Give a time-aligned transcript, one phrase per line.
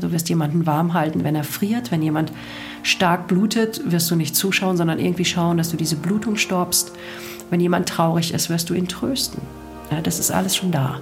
[0.00, 1.90] Du wirst jemanden warm halten, wenn er friert.
[1.90, 2.32] Wenn jemand
[2.82, 6.92] stark blutet, wirst du nicht zuschauen, sondern irgendwie schauen, dass du diese Blutung stoppst.
[7.50, 9.42] Wenn jemand traurig ist, wirst du ihn trösten.
[9.90, 11.00] Ja, das ist alles schon da.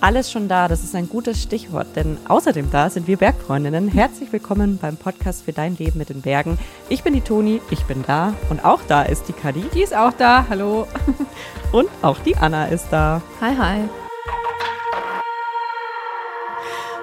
[0.00, 3.88] Alles schon da, das ist ein gutes Stichwort, denn außerdem da sind wir Bergfreundinnen.
[3.88, 6.56] Herzlich willkommen beim Podcast für dein Leben mit den Bergen.
[6.88, 9.64] Ich bin die Toni, ich bin da und auch da ist die Kadi.
[9.74, 10.86] Die ist auch da, hallo.
[11.72, 13.20] Und auch die Anna ist da.
[13.42, 14.07] Hi, hi.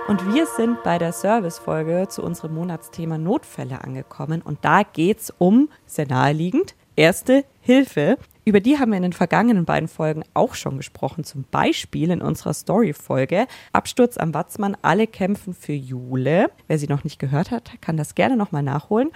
[0.08, 4.44] Und wir sind bei der Servicefolge zu unserem Monatsthema Notfälle angekommen.
[4.44, 8.18] Und da geht es um, sehr naheliegend, Erste Hilfe.
[8.46, 11.26] Über die haben wir in den vergangenen beiden Folgen auch schon gesprochen.
[11.26, 16.50] Zum Beispiel in unserer Story-Folge Absturz am Watzmann, alle kämpfen für Jule.
[16.68, 19.12] Wer sie noch nicht gehört hat, kann das gerne nochmal nachholen.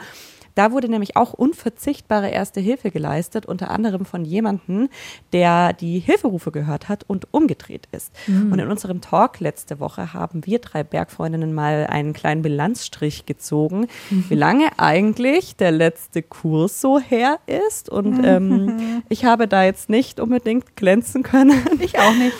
[0.59, 4.89] Da wurde nämlich auch unverzichtbare erste Hilfe geleistet, unter anderem von jemandem,
[5.31, 8.11] der die Hilferufe gehört hat und umgedreht ist.
[8.27, 8.51] Mhm.
[8.51, 13.87] Und in unserem Talk letzte Woche haben wir drei Bergfreundinnen mal einen kleinen Bilanzstrich gezogen,
[14.09, 14.25] mhm.
[14.27, 17.87] wie lange eigentlich der letzte Kurs so her ist.
[17.87, 18.25] Und mhm.
[18.25, 21.57] ähm, ich habe da jetzt nicht unbedingt glänzen können.
[21.79, 22.35] Ich auch nicht.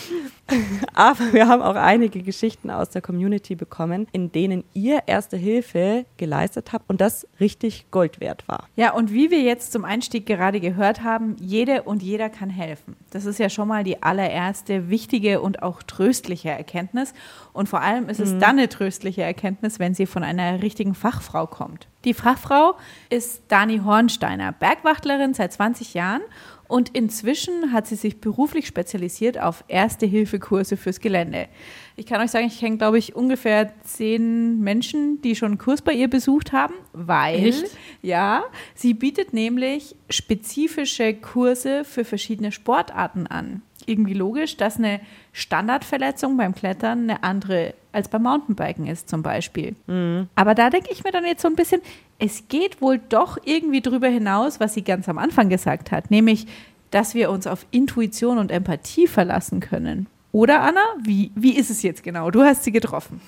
[0.94, 6.06] Aber wir haben auch einige Geschichten aus der Community bekommen, in denen ihr erste Hilfe
[6.18, 8.68] geleistet habt und das richtig Gold wert war.
[8.76, 12.96] Ja, und wie wir jetzt zum Einstieg gerade gehört haben, jede und jeder kann helfen.
[13.12, 17.14] Das ist ja schon mal die allererste wichtige und auch tröstliche Erkenntnis.
[17.54, 18.40] Und vor allem ist es mhm.
[18.40, 21.88] dann eine tröstliche Erkenntnis, wenn sie von einer richtigen Fachfrau kommt.
[22.06, 22.76] Die Fachfrau
[23.10, 26.22] ist Dani Hornsteiner, Bergwachtlerin seit 20 Jahren
[26.70, 31.48] und inzwischen hat sie sich beruflich spezialisiert auf Erste-Hilfe-Kurse fürs Gelände.
[31.96, 35.82] Ich kann euch sagen, ich kenne, glaube ich, ungefähr zehn Menschen, die schon einen Kurs
[35.82, 37.66] bei ihr besucht haben, weil, Echt?
[38.04, 38.44] ja,
[38.76, 43.64] sie bietet nämlich spezifische Kurse für verschiedene Sportarten an.
[43.90, 45.00] Irgendwie logisch, dass eine
[45.34, 49.76] Standardverletzung beim Klettern eine andere als beim Mountainbiken ist zum Beispiel.
[49.88, 50.30] Mhm.
[50.36, 51.82] Aber da denke ich mir dann jetzt so ein bisschen,
[52.20, 56.46] es geht wohl doch irgendwie drüber hinaus, was sie ganz am Anfang gesagt hat, nämlich,
[56.92, 60.08] dass wir uns auf Intuition und Empathie verlassen können.
[60.32, 62.30] Oder Anna, wie, wie ist es jetzt genau?
[62.30, 63.20] Du hast sie getroffen.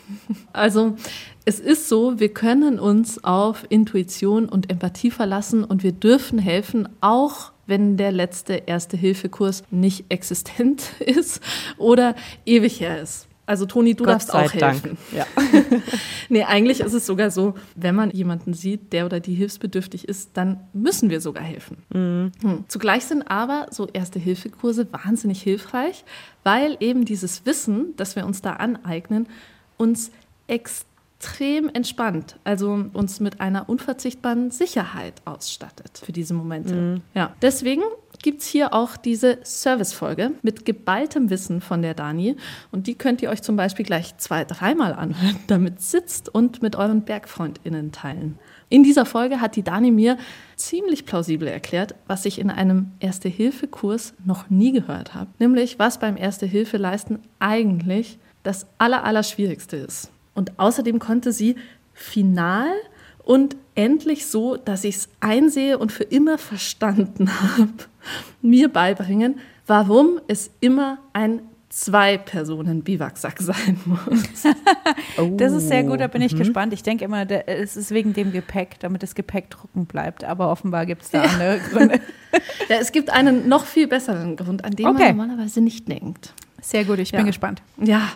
[0.53, 0.95] Also
[1.45, 6.87] es ist so, wir können uns auf Intuition und Empathie verlassen und wir dürfen helfen,
[7.01, 11.41] auch wenn der letzte Erste-Hilfe-Kurs nicht existent ist
[11.77, 12.15] oder
[12.45, 13.27] ewig her ist.
[13.45, 14.97] Also Toni, du Gott darfst auch helfen.
[15.15, 15.25] Ja.
[16.29, 20.31] nee, eigentlich ist es sogar so, wenn man jemanden sieht, der oder die hilfsbedürftig ist,
[20.33, 21.77] dann müssen wir sogar helfen.
[21.93, 22.31] Mhm.
[22.41, 22.65] Hm.
[22.67, 26.03] Zugleich sind aber so Erste-Hilfe-Kurse wahnsinnig hilfreich,
[26.43, 29.27] weil eben dieses Wissen, das wir uns da aneignen,
[29.77, 30.11] uns
[30.47, 30.90] extrem
[31.73, 36.73] entspannt, also uns mit einer unverzichtbaren Sicherheit ausstattet für diese Momente.
[36.73, 37.01] Mhm.
[37.13, 37.83] Ja, deswegen
[38.21, 42.35] gibt es hier auch diese Service-Folge mit geballtem Wissen von der Dani.
[42.71, 46.75] Und die könnt ihr euch zum Beispiel gleich zwei, dreimal anhören, damit sitzt und mit
[46.75, 48.37] euren BergfreundInnen teilen.
[48.69, 50.17] In dieser Folge hat die Dani mir
[50.55, 55.31] ziemlich plausibel erklärt, was ich in einem Erste-Hilfe-Kurs noch nie gehört habe.
[55.39, 60.10] Nämlich, was beim Erste-Hilfe-Leisten eigentlich das Allerallerschwierigste ist.
[60.33, 61.55] Und außerdem konnte sie
[61.93, 62.71] final
[63.23, 67.71] und endlich so, dass ich es einsehe und für immer verstanden habe,
[68.41, 71.41] mir beibringen, warum es immer ein
[71.71, 74.43] Zwei-Personen-Biwaksack sein muss.
[75.37, 76.39] das ist sehr gut, da bin ich mhm.
[76.39, 76.73] gespannt.
[76.73, 80.25] Ich denke immer, es ist wegen dem Gepäck, damit das Gepäck trocken bleibt.
[80.25, 81.29] Aber offenbar gibt es da ja.
[81.29, 82.01] andere Gründe.
[82.69, 85.13] ja, es gibt einen noch viel besseren Grund, an den okay.
[85.13, 86.33] man normalerweise nicht denkt.
[86.61, 87.19] Sehr gut, ich ja.
[87.19, 87.61] bin gespannt.
[87.77, 88.09] Ja,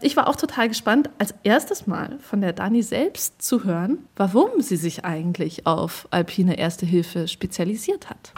[0.00, 4.60] ich war auch total gespannt, als erstes Mal von der Dani selbst zu hören, warum
[4.60, 8.32] sie sich eigentlich auf alpine Erste Hilfe spezialisiert hat.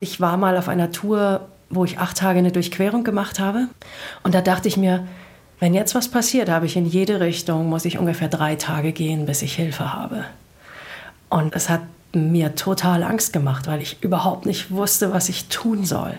[0.00, 3.68] Ich war mal auf einer Tour, wo ich acht Tage eine Durchquerung gemacht habe.
[4.22, 5.06] Und da dachte ich mir,
[5.58, 9.26] wenn jetzt was passiert, habe ich in jede Richtung, muss ich ungefähr drei Tage gehen,
[9.26, 10.24] bis ich Hilfe habe.
[11.30, 11.80] Und es hat
[12.14, 16.14] mir total Angst gemacht, weil ich überhaupt nicht wusste, was ich tun soll.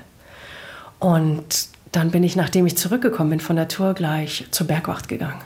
[1.00, 5.42] Und dann bin ich, nachdem ich zurückgekommen bin von der Tour, gleich zur Bergwacht gegangen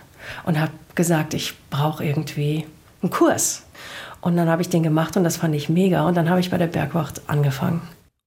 [0.46, 2.66] und habe gesagt, ich brauche irgendwie
[3.02, 3.64] einen Kurs.
[4.22, 6.08] Und dann habe ich den gemacht und das fand ich mega.
[6.08, 7.82] Und dann habe ich bei der Bergwacht angefangen.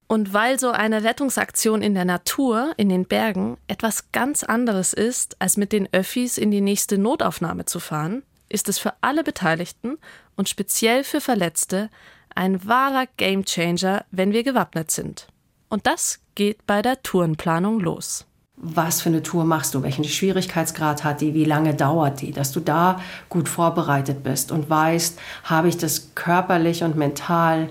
[0.06, 5.40] Und weil so eine Rettungsaktion in der Natur, in den Bergen, etwas ganz anderes ist,
[5.40, 9.98] als mit den Öffis in die nächste Notaufnahme zu fahren, ist es für alle Beteiligten
[10.36, 11.88] und speziell für Verletzte
[12.34, 15.28] ein wahrer Gamechanger, wenn wir gewappnet sind.
[15.74, 18.26] Und das geht bei der Tourenplanung los.
[18.54, 19.82] Was für eine Tour machst du?
[19.82, 21.34] Welchen Schwierigkeitsgrad hat die?
[21.34, 22.30] Wie lange dauert die?
[22.30, 27.70] Dass du da gut vorbereitet bist und weißt, habe ich das körperlich und mental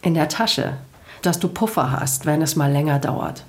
[0.00, 0.78] in der Tasche?
[1.20, 3.44] Dass du Puffer hast, wenn es mal länger dauert.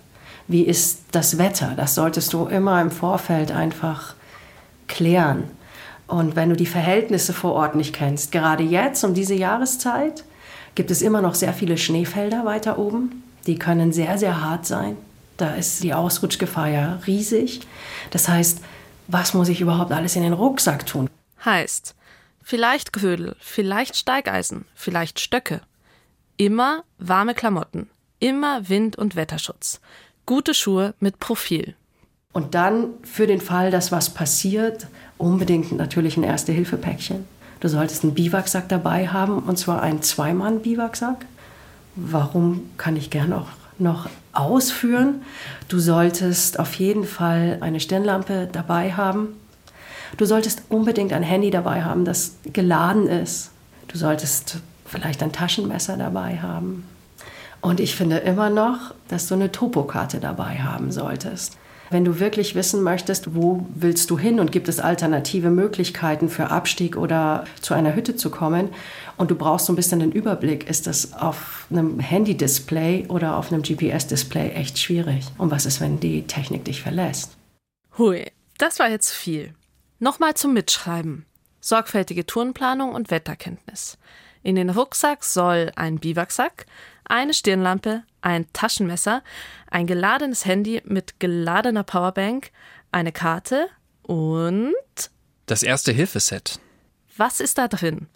[0.50, 1.72] Wie ist das Wetter?
[1.78, 4.16] Das solltest du immer im Vorfeld einfach
[4.90, 5.46] klären.
[6.08, 10.26] Und wenn du die Verhältnisse vor Ort nicht kennst, gerade jetzt um diese Jahreszeit,
[10.76, 13.23] gibt es immer noch sehr viele Schneefelder weiter oben.
[13.48, 14.98] Die können sehr, sehr hart sein.
[15.38, 17.62] Da ist die Ausrutschgefahr ja riesig.
[18.12, 18.62] Das heißt,
[19.08, 21.10] was muss ich überhaupt alles in den Rucksack tun?
[21.44, 21.96] Heißt,
[22.42, 25.62] vielleicht Grödel, vielleicht Steigeisen, vielleicht Stöcke.
[26.38, 29.82] Immer warme Klamotten, immer Wind- und Wetterschutz.
[30.26, 31.76] Gute Schuhe mit Profil.
[32.32, 34.88] Und dann für den Fall, dass was passiert,
[35.18, 37.26] unbedingt natürlich ein Erste-Hilfe-Päckchen.
[37.60, 41.26] Du solltest einen Biwaksack dabei haben, und zwar einen Zweimann-Biwaksack.
[41.96, 43.48] Warum kann ich gerne auch
[43.78, 45.22] noch ausführen?
[45.68, 49.30] Du solltest auf jeden Fall eine Stirnlampe dabei haben.
[50.18, 53.52] Du solltest unbedingt ein Handy dabei haben, das geladen ist.
[53.88, 56.86] Du solltest vielleicht ein Taschenmesser dabei haben.
[57.62, 61.58] Und ich finde immer noch, dass du eine Topokarte dabei haben solltest.
[61.94, 66.50] Wenn du wirklich wissen möchtest, wo willst du hin und gibt es alternative Möglichkeiten für
[66.50, 68.70] Abstieg oder zu einer Hütte zu kommen
[69.18, 73.54] und du brauchst so ein bisschen den Überblick, ist das auf einem Handy-Display oder auf
[73.54, 75.28] einem GPS-Display echt schwierig.
[75.38, 77.38] Und was ist, wenn die Technik dich verlässt?
[78.00, 78.26] Hui,
[78.58, 79.54] das war jetzt viel.
[80.00, 81.28] Nochmal zum Mitschreiben.
[81.62, 84.00] Sorgfältige Tourenplanung und Wetterkenntnis.
[84.42, 86.66] In den Rucksack soll ein Biwaksack,
[87.06, 89.22] eine Stirnlampe, ein Taschenmesser,
[89.70, 92.52] ein geladenes Handy mit geladener Powerbank,
[92.92, 93.68] eine Karte
[94.02, 94.74] und
[95.46, 96.60] das erste Hilfeset.
[97.18, 98.08] Was ist da drin?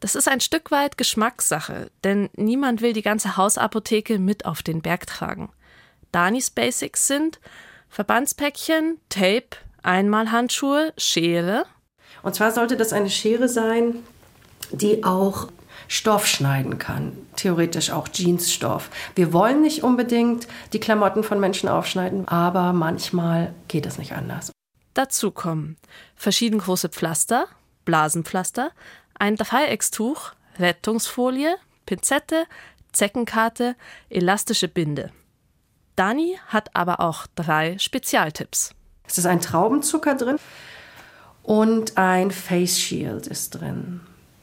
[0.00, 4.82] Das ist ein Stück weit Geschmackssache, denn niemand will die ganze Hausapotheke mit auf den
[4.82, 5.52] Berg tragen.
[6.12, 7.40] Danis Basics sind
[7.88, 11.66] Verbandspäckchen, Tape, Einmalhandschuhe, Schere.
[12.22, 13.96] Und zwar sollte das eine Schere sein,
[14.70, 15.48] die auch
[15.92, 18.88] Stoff schneiden kann, theoretisch auch Jeansstoff.
[19.14, 24.50] Wir wollen nicht unbedingt die Klamotten von Menschen aufschneiden, aber manchmal geht es nicht anders.
[24.94, 25.76] Dazu kommen
[26.16, 27.44] verschieden große Pflaster,
[27.84, 28.70] Blasenpflaster,
[29.18, 32.46] ein Dreieckstuch, Rettungsfolie, Pinzette,
[32.92, 33.76] Zeckenkarte,
[34.08, 35.12] elastische Binde.
[35.94, 38.74] Dani hat aber auch drei Spezialtipps.
[39.06, 40.38] Es ist ein Traubenzucker drin
[41.42, 44.00] und ein Face Shield ist drin.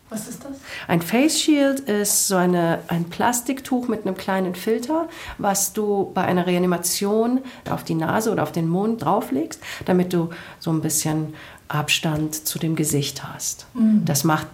[0.10, 0.58] Was ist das?
[0.88, 5.08] Ein Face Shield ist so eine, ein Plastiktuch mit einem kleinen Filter,
[5.38, 10.30] was du bei einer Reanimation auf die Nase oder auf den Mund drauflegst, damit du
[10.60, 11.36] so ein bisschen
[11.68, 13.68] Abstand zu dem Gesicht hast.
[13.76, 14.04] Mhm.
[14.06, 14.48] Das macht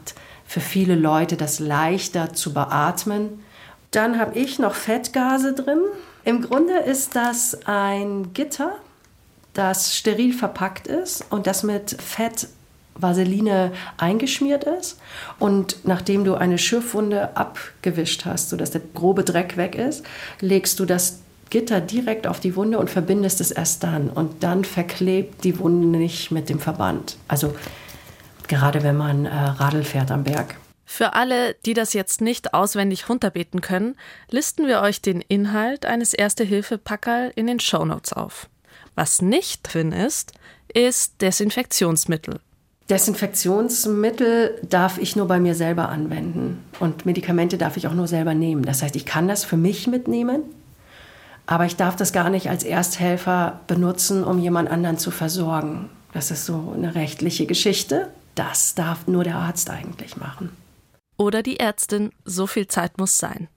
[0.46, 3.44] für viele Leute das leichter zu beatmen.
[3.92, 5.80] Dann habe ich noch Fettgase drin.
[6.26, 8.74] Im Grunde ist das ein Gitter,
[9.54, 12.50] das steril verpackt ist und das mit Fett
[12.96, 15.00] Vaseline eingeschmiert ist.
[15.40, 20.06] Und nachdem du eine Schürfwunde abgewischt hast, sodass der grobe Dreck weg ist,
[20.40, 21.20] legst du das
[21.50, 24.10] Gitter direkt auf die Wunde und verbindest es erst dann.
[24.10, 27.18] Und dann verklebt die Wunde nicht mit dem Verband.
[27.28, 27.56] Also
[28.48, 30.56] gerade wenn man äh, Radl fährt am Berg.
[30.86, 33.96] Für alle, die das jetzt nicht auswendig runterbeten können,
[34.30, 38.50] listen wir euch den Inhalt eines Erste-Hilfe-Packerl in den Shownotes auf.
[38.94, 40.34] Was nicht drin ist,
[40.74, 42.40] ist Desinfektionsmittel.
[42.90, 48.36] Desinfektionsmittel darf ich nur bei mir selber anwenden und Medikamente darf ich auch nur selber
[48.36, 48.64] nehmen.
[48.64, 50.44] Das heißt, ich kann das für mich mitnehmen,
[51.48, 55.90] aber ich darf das gar nicht als Ersthelfer benutzen, um jemand anderen zu versorgen.
[56.14, 58.10] Das ist so eine rechtliche Geschichte.
[58.36, 60.56] Das darf nur der Arzt eigentlich machen.
[61.18, 63.48] Oder die Ärztin, so viel Zeit muss sein.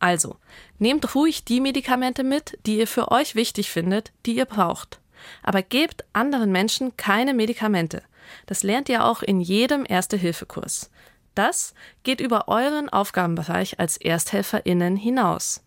[0.00, 0.36] Also,
[0.78, 4.98] nehmt ruhig die Medikamente mit, die ihr für euch wichtig findet, die ihr braucht.
[5.42, 8.02] Aber gebt anderen Menschen keine Medikamente–
[8.46, 10.90] das lernt ihr auch in jedem Erste-Hilfe-Kurs.
[11.34, 15.62] Das geht über euren Aufgabenbereich als ErsthelferInnen hinaus.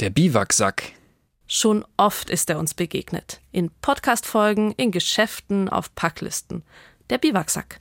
[0.00, 0.92] Der Biwaksack.
[1.46, 3.40] Schon oft ist er uns begegnet.
[3.52, 6.62] In Podcast-Folgen, in Geschäften, auf Packlisten.
[7.10, 7.80] Der Biwaksack.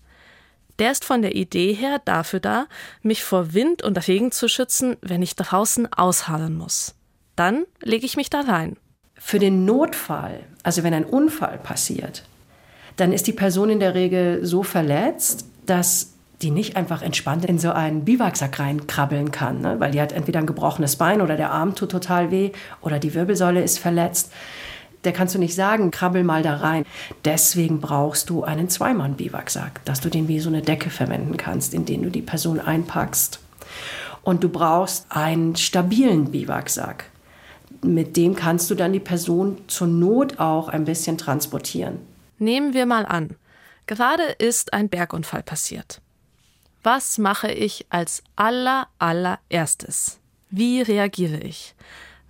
[0.80, 2.68] Der ist von der Idee her dafür da,
[3.02, 6.96] mich vor Wind und Regen zu schützen, wenn ich draußen ausharren muss.
[7.36, 8.78] Dann lege ich mich da rein.
[9.16, 12.26] Für den Notfall, also wenn ein Unfall passiert,
[12.96, 17.58] dann ist die Person in der Regel so verletzt, dass die nicht einfach entspannt in
[17.58, 19.80] so einen Biwaksack reinkrabbeln kann, ne?
[19.80, 23.14] weil die hat entweder ein gebrochenes Bein oder der Arm tut total weh oder die
[23.14, 24.32] Wirbelsäule ist verletzt.
[25.06, 26.86] Der kannst du nicht sagen, krabbel mal da rein.
[27.26, 31.86] Deswegen brauchst du einen Zweimann-Biwaksack, dass du den wie so eine Decke verwenden kannst, in
[31.86, 33.40] den du die Person einpackst.
[34.22, 37.06] Und du brauchst einen stabilen Biwaksack.
[37.82, 42.00] Mit dem kannst du dann die Person zur Not auch ein bisschen transportieren.
[42.44, 43.38] Nehmen wir mal an,
[43.86, 46.02] gerade ist ein Bergunfall passiert.
[46.84, 50.20] Was mache ich als aller allererstes?
[50.50, 51.74] Wie reagiere ich?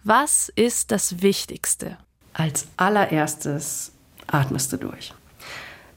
[0.04, 1.98] Was ist das Wichtigste?
[2.34, 3.92] Als allererstes
[4.28, 5.16] atmest du durch.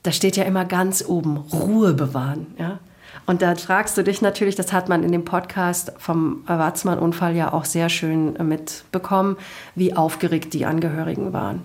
[0.02, 2.54] da steht ja immer ganz oben, Ruhe bewahren.
[2.58, 2.78] Ja?
[3.26, 7.52] Und da fragst du dich natürlich, das hat man in dem Podcast vom Watzmann-Unfall ja
[7.52, 9.36] auch sehr schön mitbekommen,
[9.74, 11.64] wie aufgeregt die Angehörigen waren.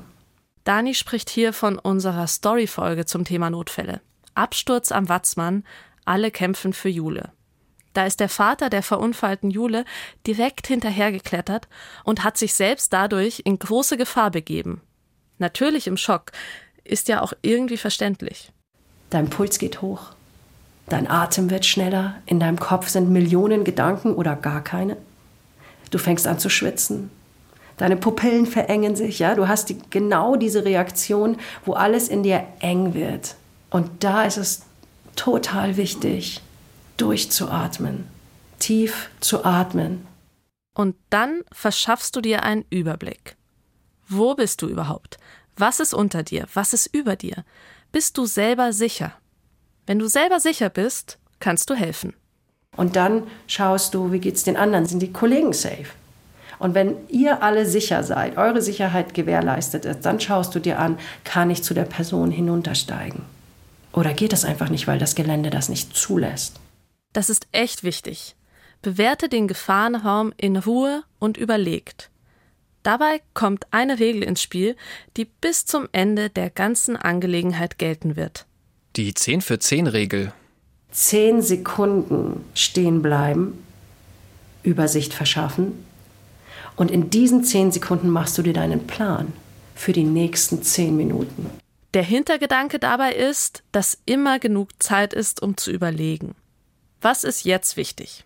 [0.64, 4.02] Dani spricht hier von unserer Story-Folge zum Thema Notfälle.
[4.36, 5.64] Absturz am Watzmann,
[6.06, 7.32] alle kämpfen für Jule.
[7.94, 9.86] Da ist der Vater der verunfallten Jule
[10.26, 11.68] direkt hinterhergeklettert
[12.04, 14.82] und hat sich selbst dadurch in große Gefahr begeben.
[15.40, 16.32] Natürlich im Schock,
[16.84, 18.52] ist ja auch irgendwie verständlich.
[19.10, 20.12] Dein Puls geht hoch.
[20.88, 22.16] Dein Atem wird schneller.
[22.26, 24.98] In deinem Kopf sind Millionen Gedanken oder gar keine.
[25.90, 27.12] Du fängst an zu schwitzen.
[27.82, 29.34] Deine Pupillen verengen sich, ja.
[29.34, 33.34] Du hast die, genau diese Reaktion, wo alles in dir eng wird.
[33.72, 34.62] Und da ist es
[35.16, 36.42] total wichtig,
[36.98, 38.08] durchzuatmen,
[38.60, 40.06] tief zu atmen.
[40.76, 43.36] Und dann verschaffst du dir einen Überblick.
[44.08, 45.18] Wo bist du überhaupt?
[45.58, 46.46] Was ist unter dir?
[46.54, 47.44] Was ist über dir?
[47.92, 49.14] Bist du selber sicher?
[49.88, 52.14] Wenn du selber sicher bist, kannst du helfen.
[52.78, 54.86] Und dann schaust du, wie geht's den anderen?
[54.86, 55.88] Sind die Kollegen safe?
[56.62, 61.00] Und wenn ihr alle sicher seid, eure Sicherheit gewährleistet ist, dann schaust du dir an,
[61.24, 63.24] kann ich zu der Person hinuntersteigen?
[63.94, 66.60] Oder geht das einfach nicht, weil das Gelände das nicht zulässt?
[67.14, 68.36] Das ist echt wichtig.
[68.84, 72.12] Bewerte den Gefahrenraum in Ruhe und überlegt.
[72.84, 74.76] Dabei kommt eine Regel ins Spiel,
[75.18, 78.46] die bis zum Ende der ganzen Angelegenheit gelten wird.
[78.98, 80.32] Die 10 für 10 Regel.
[80.92, 83.66] Zehn Sekunden stehen bleiben,
[84.62, 85.90] Übersicht verschaffen
[86.76, 89.34] und in diesen zehn Sekunden machst du dir deinen Plan
[89.76, 91.50] für die nächsten zehn Minuten.
[91.94, 96.36] Der Hintergedanke dabei ist, dass immer genug Zeit ist, um zu überlegen.
[97.02, 98.24] Was ist jetzt wichtig?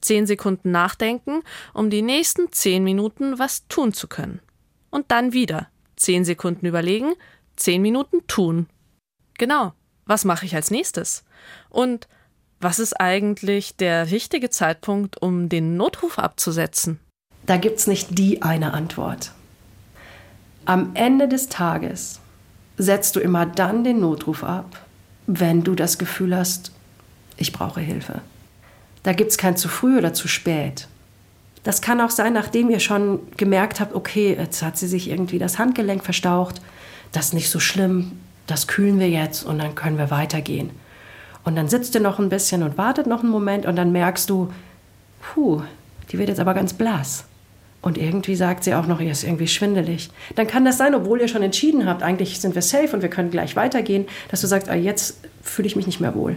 [0.00, 1.42] Zehn Sekunden nachdenken,
[1.74, 4.40] um die nächsten zehn Minuten was tun zu können.
[4.90, 7.14] Und dann wieder zehn Sekunden überlegen,
[7.56, 8.66] zehn Minuten tun.
[9.38, 9.72] Genau,
[10.06, 11.24] was mache ich als nächstes?
[11.70, 12.08] Und
[12.60, 17.00] was ist eigentlich der richtige Zeitpunkt, um den Notruf abzusetzen?
[17.46, 19.32] Da gibt es nicht die eine Antwort.
[20.64, 22.20] Am Ende des Tages
[22.76, 24.80] setzt du immer dann den Notruf ab,
[25.26, 26.72] wenn du das Gefühl hast,
[27.36, 28.20] ich brauche Hilfe.
[29.02, 30.86] Da gibt es kein zu früh oder zu spät.
[31.64, 35.38] Das kann auch sein, nachdem ihr schon gemerkt habt, okay, jetzt hat sie sich irgendwie
[35.38, 36.60] das Handgelenk verstaucht,
[37.12, 38.12] das ist nicht so schlimm,
[38.46, 40.70] das kühlen wir jetzt und dann können wir weitergehen.
[41.44, 44.30] Und dann sitzt ihr noch ein bisschen und wartet noch einen Moment und dann merkst
[44.30, 44.52] du,
[45.20, 45.62] puh,
[46.10, 47.24] die wird jetzt aber ganz blass.
[47.82, 50.10] Und irgendwie sagt sie auch noch, ihr ist irgendwie schwindelig.
[50.36, 53.10] Dann kann das sein, obwohl ihr schon entschieden habt, eigentlich sind wir safe und wir
[53.10, 56.36] können gleich weitergehen, dass du sagst, ah, jetzt fühle ich mich nicht mehr wohl.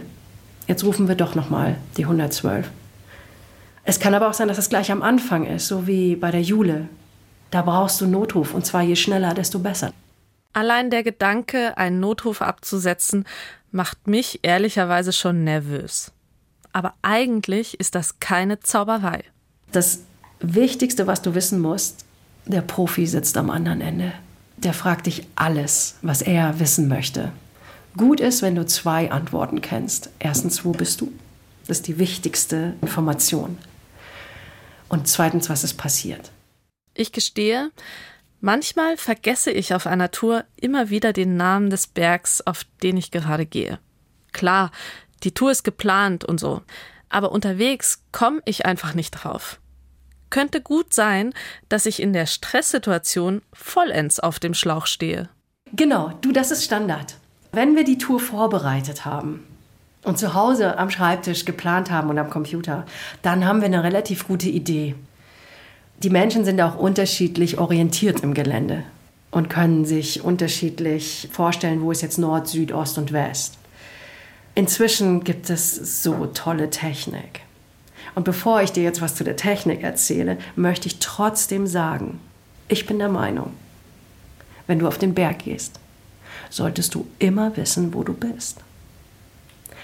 [0.66, 2.68] Jetzt rufen wir doch nochmal die 112.
[3.84, 6.42] Es kann aber auch sein, dass es gleich am Anfang ist, so wie bei der
[6.42, 6.88] Jule.
[7.52, 9.92] Da brauchst du Notruf und zwar je schneller, desto besser.
[10.52, 13.24] Allein der Gedanke, einen Notruf abzusetzen,
[13.70, 16.10] macht mich ehrlicherweise schon nervös.
[16.72, 19.22] Aber eigentlich ist das keine Zauberei.
[19.70, 20.00] Das
[20.40, 22.04] Wichtigste, was du wissen musst,
[22.44, 24.12] der Profi sitzt am anderen Ende.
[24.58, 27.32] Der fragt dich alles, was er wissen möchte.
[27.96, 30.10] Gut ist, wenn du zwei Antworten kennst.
[30.18, 31.12] Erstens, wo bist du?
[31.66, 33.58] Das ist die wichtigste Information.
[34.88, 36.30] Und zweitens, was ist passiert?
[36.94, 37.70] Ich gestehe,
[38.40, 43.10] manchmal vergesse ich auf einer Tour immer wieder den Namen des Bergs, auf den ich
[43.10, 43.78] gerade gehe.
[44.32, 44.70] Klar,
[45.22, 46.62] die Tour ist geplant und so,
[47.08, 49.58] aber unterwegs komme ich einfach nicht drauf
[50.30, 51.32] könnte gut sein,
[51.68, 55.28] dass ich in der Stresssituation vollends auf dem Schlauch stehe.
[55.72, 57.16] Genau, du, das ist Standard.
[57.52, 59.46] Wenn wir die Tour vorbereitet haben
[60.04, 62.86] und zu Hause am Schreibtisch geplant haben und am Computer,
[63.22, 64.94] dann haben wir eine relativ gute Idee.
[66.02, 68.84] Die Menschen sind auch unterschiedlich orientiert im Gelände
[69.30, 73.58] und können sich unterschiedlich vorstellen, wo ist jetzt Nord, Süd, Ost und West.
[74.54, 77.45] Inzwischen gibt es so tolle Technik.
[78.16, 82.18] Und bevor ich dir jetzt was zu der Technik erzähle, möchte ich trotzdem sagen,
[82.66, 83.52] ich bin der Meinung,
[84.66, 85.78] wenn du auf den Berg gehst,
[86.48, 88.60] solltest du immer wissen, wo du bist.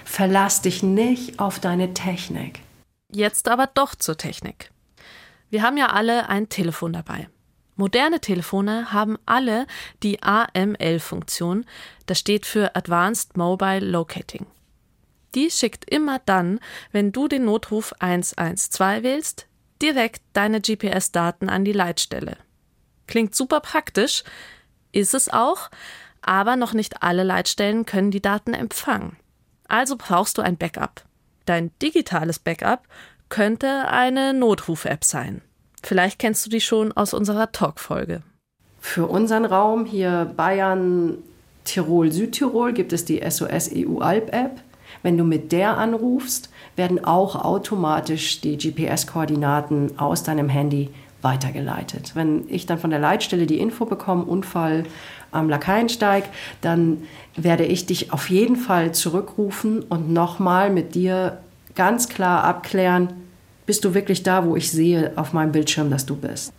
[0.07, 2.61] Verlass dich nicht auf deine Technik.
[3.13, 4.71] Jetzt aber doch zur Technik.
[5.51, 7.29] Wir haben ja alle ein Telefon dabei.
[7.77, 9.67] Moderne Telefone haben alle
[10.03, 11.67] die AML-Funktion,
[12.07, 14.47] das steht für Advanced Mobile Locating.
[15.35, 16.61] Die schickt immer dann,
[16.91, 19.47] wenn du den Notruf 112 wählst,
[19.81, 22.37] direkt deine GPS-Daten an die Leitstelle.
[23.07, 24.25] Klingt super praktisch,
[24.93, 25.71] ist es auch,
[26.21, 29.17] aber noch nicht alle Leitstellen können die Daten empfangen.
[29.67, 31.05] Also brauchst du ein Backup.
[31.47, 32.87] Dein digitales Backup
[33.29, 35.43] könnte eine Notruf-App sein.
[35.83, 38.23] Vielleicht kennst du die schon aus unserer Talk-Folge.
[38.81, 41.19] Für unseren Raum hier Bayern,
[41.65, 44.61] Tirol, Südtirol gibt es die SOS EU Alp App.
[45.03, 50.91] Wenn du mit der anrufst, werden auch automatisch die GPS-Koordinaten aus deinem Handy
[51.23, 52.13] weitergeleitet.
[52.15, 54.85] Wenn ich dann von der Leitstelle die Info bekomme, Unfall
[55.31, 56.25] am Lakaiensteig,
[56.61, 57.03] dann
[57.37, 61.39] werde ich dich auf jeden Fall zurückrufen und nochmal mit dir
[61.75, 63.13] ganz klar abklären,
[63.65, 66.53] bist du wirklich da, wo ich sehe auf meinem Bildschirm, dass du bist.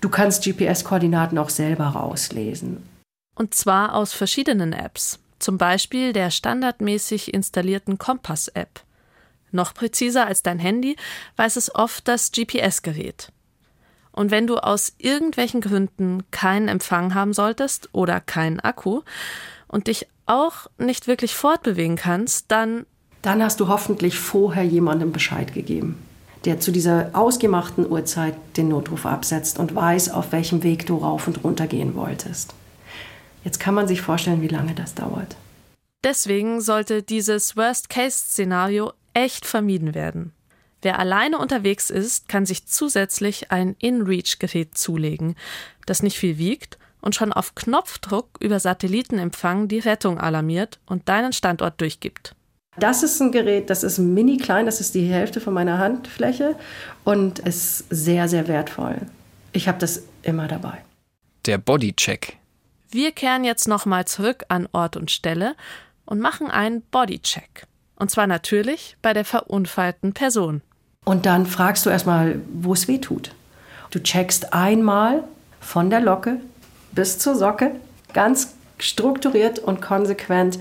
[0.00, 2.82] Du kannst GPS-Koordinaten auch selber rauslesen.
[3.34, 8.80] Und zwar aus verschiedenen Apps, zum Beispiel der standardmäßig installierten Kompass-App.
[9.52, 10.96] Noch präziser als dein Handy
[11.36, 13.32] weiß es oft das GPS-Gerät.
[14.12, 19.02] Und wenn du aus irgendwelchen Gründen keinen Empfang haben solltest oder keinen Akku
[19.68, 22.86] und dich auch nicht wirklich fortbewegen kannst, dann.
[23.22, 25.96] Dann hast du hoffentlich vorher jemandem Bescheid gegeben,
[26.44, 31.26] der zu dieser ausgemachten Uhrzeit den Notruf absetzt und weiß, auf welchem Weg du rauf
[31.26, 32.54] und runter gehen wolltest.
[33.44, 35.36] Jetzt kann man sich vorstellen, wie lange das dauert.
[36.02, 40.32] Deswegen sollte dieses Worst-Case-Szenario echt vermieden werden.
[40.82, 45.36] Wer alleine unterwegs ist, kann sich zusätzlich ein InReach-Gerät zulegen,
[45.84, 51.32] das nicht viel wiegt und schon auf Knopfdruck über Satellitenempfang die Rettung alarmiert und deinen
[51.32, 52.34] Standort durchgibt.
[52.78, 56.56] Das ist ein Gerät, das ist mini klein, das ist die Hälfte von meiner Handfläche
[57.04, 58.96] und ist sehr, sehr wertvoll.
[59.52, 60.78] Ich habe das immer dabei.
[61.46, 62.39] Der Bodycheck.
[62.92, 65.54] Wir kehren jetzt nochmal zurück an Ort und Stelle
[66.06, 67.66] und machen einen Bodycheck.
[67.94, 70.60] Und zwar natürlich bei der verunfallten Person.
[71.04, 73.30] Und dann fragst du erstmal, wo es weh tut.
[73.92, 75.22] Du checkst einmal
[75.60, 76.40] von der Locke
[76.90, 77.70] bis zur Socke
[78.12, 80.58] ganz strukturiert und konsequent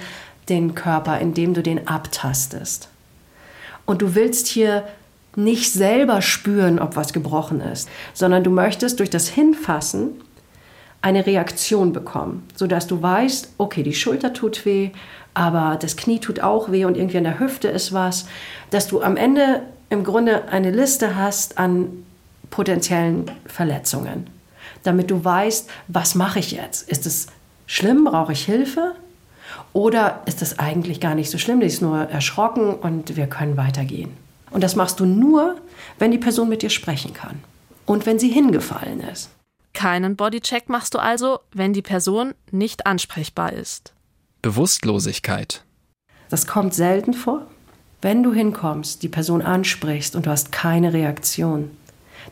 [0.49, 2.89] den Körper, indem du den abtastest.
[3.87, 4.87] Und du willst hier
[5.35, 10.21] nicht selber spüren, ob was gebrochen ist, sondern du möchtest durch das Hinfassen
[11.01, 14.91] eine Reaktion bekommen, sodass du weißt, okay, die Schulter tut weh,
[15.33, 18.25] aber das Knie tut auch weh und irgendwie an der Hüfte ist was,
[18.71, 22.03] dass du am Ende im Grunde eine Liste hast an
[22.49, 24.27] potenziellen Verletzungen,
[24.83, 26.89] damit du weißt, was mache ich jetzt?
[26.89, 27.27] Ist es
[27.65, 28.05] schlimm?
[28.05, 28.95] Brauche ich Hilfe?
[29.73, 31.59] Oder ist es eigentlich gar nicht so schlimm?
[31.59, 34.11] Die ist nur erschrocken und wir können weitergehen.
[34.51, 35.55] Und das machst du nur,
[35.99, 37.39] wenn die Person mit dir sprechen kann
[37.85, 39.29] und wenn sie hingefallen ist.
[39.73, 43.93] Keinen Bodycheck machst du also, wenn die Person nicht ansprechbar ist.
[44.41, 45.63] Bewusstlosigkeit.
[46.29, 47.47] Das kommt selten vor.
[48.01, 51.71] Wenn du hinkommst, die Person ansprichst und du hast keine Reaktion,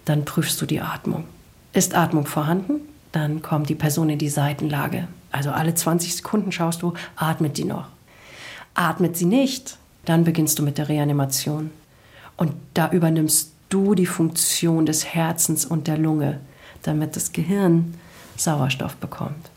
[0.06, 1.26] dann prüfst du die Atmung.
[1.74, 2.82] Ist Atmung vorhanden?
[3.12, 5.08] Dann kommt die Person in die Seitenlage.
[5.32, 7.88] Also alle 20 Sekunden schaust du, atmet die noch.
[8.76, 11.72] Atmet sie nicht, dann beginnst du mit der Reanimation.
[12.38, 16.40] Und da übernimmst du die Funktion des Herzens und der Lunge,
[16.84, 17.94] damit das Gehirn
[18.36, 19.50] Sauerstoff bekommt.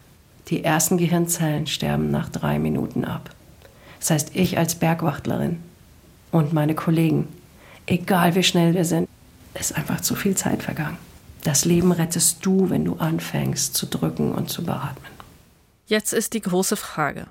[0.49, 3.31] Die ersten Gehirnzellen sterben nach drei Minuten ab.
[3.99, 5.61] Das heißt, ich als Bergwachtlerin
[6.33, 7.29] und meine Kollegen,
[7.87, 9.09] egal wie schnell wir sind,
[9.55, 10.99] ist einfach zu viel Zeit vergangen.
[11.45, 15.11] Das Leben rettest du, wenn du anfängst zu drücken und zu beatmen.
[15.87, 17.27] Jetzt ist die große Frage.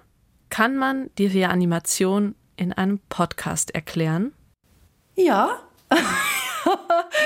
[0.49, 4.33] Kann man die Reanimation in einem Podcast erklären?
[5.15, 5.49] Ja.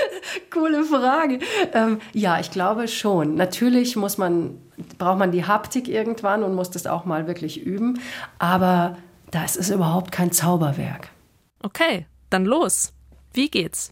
[0.51, 1.39] Coole Frage.
[1.73, 3.35] Ähm, ja, ich glaube schon.
[3.35, 4.59] Natürlich muss man,
[4.97, 7.99] braucht man die Haptik irgendwann und muss das auch mal wirklich üben.
[8.39, 8.97] Aber
[9.31, 11.09] das ist überhaupt kein Zauberwerk.
[11.61, 12.93] Okay, dann los.
[13.33, 13.91] Wie geht's?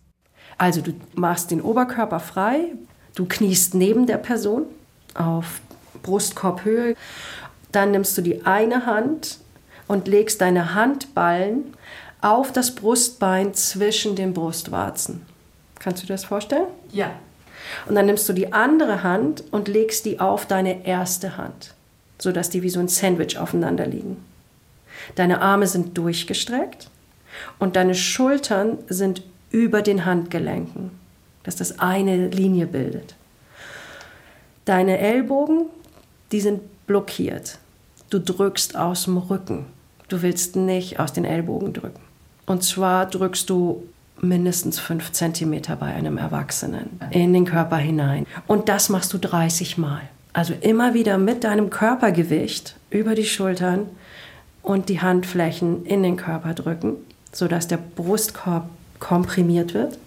[0.57, 2.73] Also du machst den Oberkörper frei,
[3.15, 4.65] du kniest neben der Person
[5.15, 5.61] auf
[6.03, 6.95] Brustkorbhöhe,
[7.71, 9.39] dann nimmst du die eine Hand
[9.87, 11.73] und legst deine Handballen
[12.21, 15.25] auf das Brustbein zwischen den Brustwarzen.
[15.81, 16.67] Kannst du dir das vorstellen?
[16.91, 17.11] Ja.
[17.87, 21.73] Und dann nimmst du die andere Hand und legst die auf deine erste Hand,
[22.19, 24.23] sodass die wie so ein Sandwich aufeinander liegen.
[25.15, 26.91] Deine Arme sind durchgestreckt
[27.57, 30.91] und deine Schultern sind über den Handgelenken,
[31.41, 33.15] dass das eine Linie bildet.
[34.65, 35.65] Deine Ellbogen,
[36.31, 37.57] die sind blockiert.
[38.11, 39.65] Du drückst aus dem Rücken.
[40.09, 42.01] Du willst nicht aus den Ellbogen drücken.
[42.45, 43.83] Und zwar drückst du
[44.19, 48.25] mindestens fünf Zentimeter bei einem Erwachsenen in den Körper hinein.
[48.47, 50.01] Und das machst du 30 Mal.
[50.33, 53.87] Also immer wieder mit deinem Körpergewicht über die Schultern
[54.61, 56.97] und die Handflächen in den Körper drücken,
[57.31, 58.69] sodass der Brustkorb
[58.99, 59.97] komprimiert wird.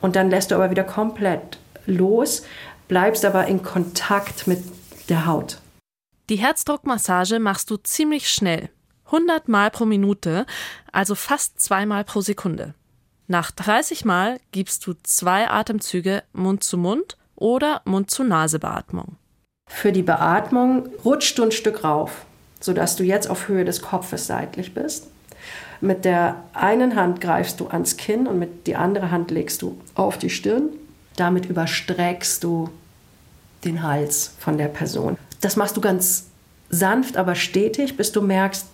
[0.00, 2.42] Und dann lässt du aber wieder komplett los,
[2.88, 4.62] bleibst aber in Kontakt mit
[5.08, 5.58] der Haut.
[6.30, 8.70] Die Herzdruckmassage machst du ziemlich schnell.
[9.06, 10.46] 100 Mal pro Minute,
[10.90, 12.74] also fast zweimal pro Sekunde.
[13.26, 19.16] Nach 30 Mal gibst du zwei Atemzüge Mund zu Mund oder Mund zu Nase Beatmung.
[19.66, 22.26] Für die Beatmung rutschst du ein Stück rauf,
[22.60, 25.06] sodass du jetzt auf Höhe des Kopfes seitlich bist.
[25.80, 29.80] Mit der einen Hand greifst du ans Kinn und mit die andere Hand legst du
[29.94, 30.68] auf die Stirn.
[31.16, 32.68] Damit überstreckst du
[33.64, 35.16] den Hals von der Person.
[35.40, 36.26] Das machst du ganz
[36.68, 38.66] sanft, aber stetig, bis du merkst,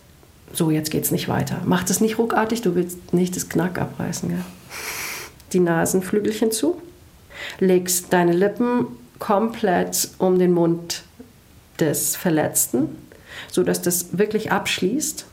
[0.53, 1.61] so jetzt geht's nicht weiter.
[1.65, 4.29] Mach das nicht ruckartig, du willst nicht das Knack abreißen.
[4.29, 4.45] Gell?
[5.53, 6.81] Die Nasenflügelchen zu,
[7.59, 8.87] legst deine Lippen
[9.19, 11.03] komplett um den Mund
[11.79, 12.97] des Verletzten,
[13.51, 15.27] sodass das wirklich abschließt.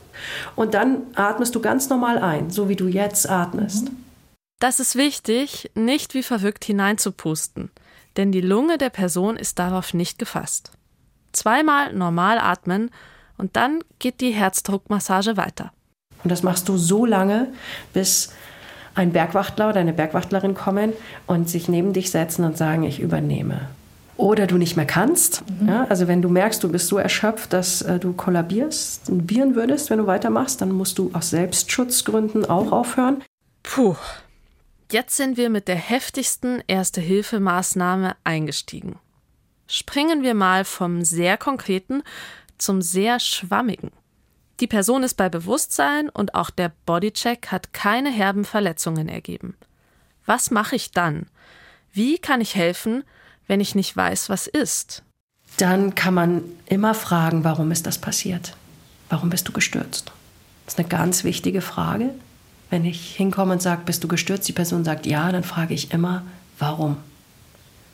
[0.56, 3.90] Und dann atmest du ganz normal ein, so wie du jetzt atmest.
[4.60, 7.70] Das ist wichtig, nicht wie verrückt hineinzupusten,
[8.18, 10.72] denn die Lunge der Person ist darauf nicht gefasst.
[11.32, 12.90] Zweimal normal atmen
[13.38, 15.72] und dann geht die Herzdruckmassage weiter.
[16.24, 17.48] Und das machst du so lange,
[17.94, 18.34] bis
[18.96, 20.94] ein Bergwachtler oder eine Bergwachtlerin kommen
[21.28, 23.70] und sich neben dich setzen und sagen, ich übernehme.
[24.18, 25.44] Oder du nicht mehr kannst.
[25.62, 25.68] Mhm.
[25.68, 29.92] Ja, also wenn du merkst, du bist so erschöpft, dass äh, du kollabierst, bieren würdest,
[29.92, 33.24] wenn du weitermachst, dann musst du aus Selbstschutzgründen auch aufhören.
[33.62, 33.96] Puh.
[34.92, 38.96] Jetzt sind wir mit der heftigsten Erste-Hilfe-Maßnahme eingestiegen.
[39.68, 42.02] Springen wir mal vom sehr konkreten
[42.58, 43.92] zum sehr schwammigen.
[44.60, 49.56] Die Person ist bei Bewusstsein und auch der Bodycheck hat keine herben Verletzungen ergeben.
[50.26, 51.28] Was mache ich dann?
[51.94, 53.04] Wie kann ich helfen,
[53.48, 55.04] wenn ich nicht weiß, was ist?
[55.58, 58.56] Dann kann man immer fragen, warum ist das passiert?
[59.10, 60.12] Warum bist du gestürzt?
[60.66, 62.10] Das ist eine ganz wichtige Frage.
[62.70, 64.48] Wenn ich hinkomme und sage, bist du gestürzt?
[64.48, 66.24] Die Person sagt ja, dann frage ich immer,
[66.60, 66.98] warum?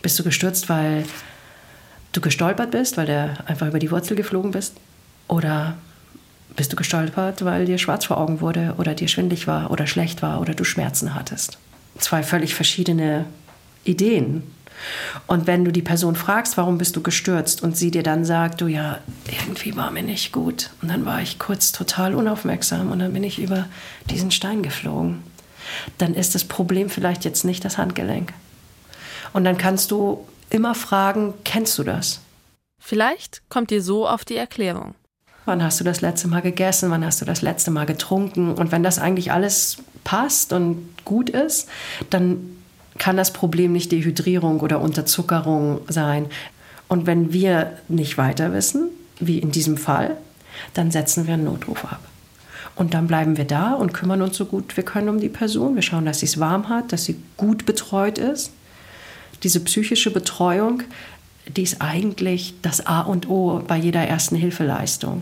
[0.02, 1.06] Bist du gestürzt, weil
[2.14, 4.76] du gestolpert bist, weil du einfach über die Wurzel geflogen bist?
[5.28, 5.76] Oder
[6.56, 10.22] bist du gestolpert, weil dir schwarz vor Augen wurde oder dir schwindlig war oder schlecht
[10.22, 11.58] war oder du Schmerzen hattest?
[11.98, 13.26] Zwei völlig verschiedene
[13.84, 14.44] Ideen.
[15.28, 18.62] Und wenn du die Person fragst, warum bist du gestürzt und sie dir dann sagt,
[18.62, 23.00] du ja, irgendwie war mir nicht gut und dann war ich kurz total unaufmerksam und
[23.00, 23.68] dann bin ich über
[24.10, 25.24] diesen Stein geflogen,
[25.98, 28.34] dann ist das Problem vielleicht jetzt nicht das Handgelenk.
[29.34, 32.22] Und dann kannst du immer fragen, kennst du das?
[32.80, 34.94] Vielleicht kommt ihr so auf die Erklärung.
[35.46, 36.90] Wann hast du das letzte Mal gegessen?
[36.92, 38.54] Wann hast du das letzte Mal getrunken?
[38.54, 41.68] Und wenn das eigentlich alles passt und gut ist,
[42.10, 42.58] dann
[42.98, 46.28] kann das Problem nicht Dehydrierung oder Unterzuckerung sein.
[46.88, 50.18] Und wenn wir nicht weiter wissen, wie in diesem Fall,
[50.74, 52.00] dann setzen wir einen Notruf ab.
[52.76, 55.76] Und dann bleiben wir da und kümmern uns so gut wir können um die Person.
[55.76, 58.52] Wir schauen, dass sie es warm hat, dass sie gut betreut ist
[59.44, 60.84] diese psychische Betreuung,
[61.48, 65.22] die ist eigentlich das A und O bei jeder ersten Hilfeleistung.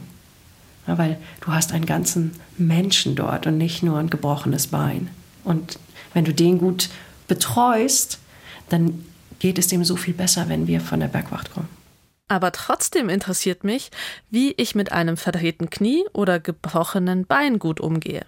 [0.87, 5.09] Ja, weil du hast einen ganzen Menschen dort und nicht nur ein gebrochenes Bein.
[5.43, 5.79] Und
[6.13, 6.89] wenn du den gut
[7.27, 8.19] betreust,
[8.69, 9.05] dann
[9.39, 11.69] geht es dem so viel besser, wenn wir von der Bergwacht kommen.
[12.27, 13.91] Aber trotzdem interessiert mich,
[14.29, 18.25] wie ich mit einem verdrehten Knie oder gebrochenen Bein gut umgehe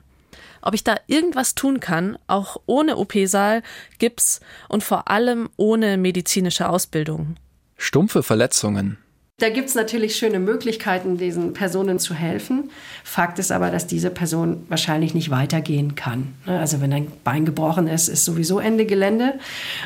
[0.64, 3.62] ob ich da irgendwas tun kann, auch ohne OP-Saal,
[4.00, 7.36] Gips und vor allem ohne medizinische Ausbildung.
[7.78, 8.98] Stumpfe Verletzungen.
[9.40, 12.70] Da gibt es natürlich schöne Möglichkeiten, diesen Personen zu helfen.
[13.04, 16.36] Fakt ist aber, dass diese Person wahrscheinlich nicht weitergehen kann.
[16.46, 16.60] Ne?
[16.60, 19.40] Also wenn ein Bein gebrochen ist, ist sowieso Ende Gelände.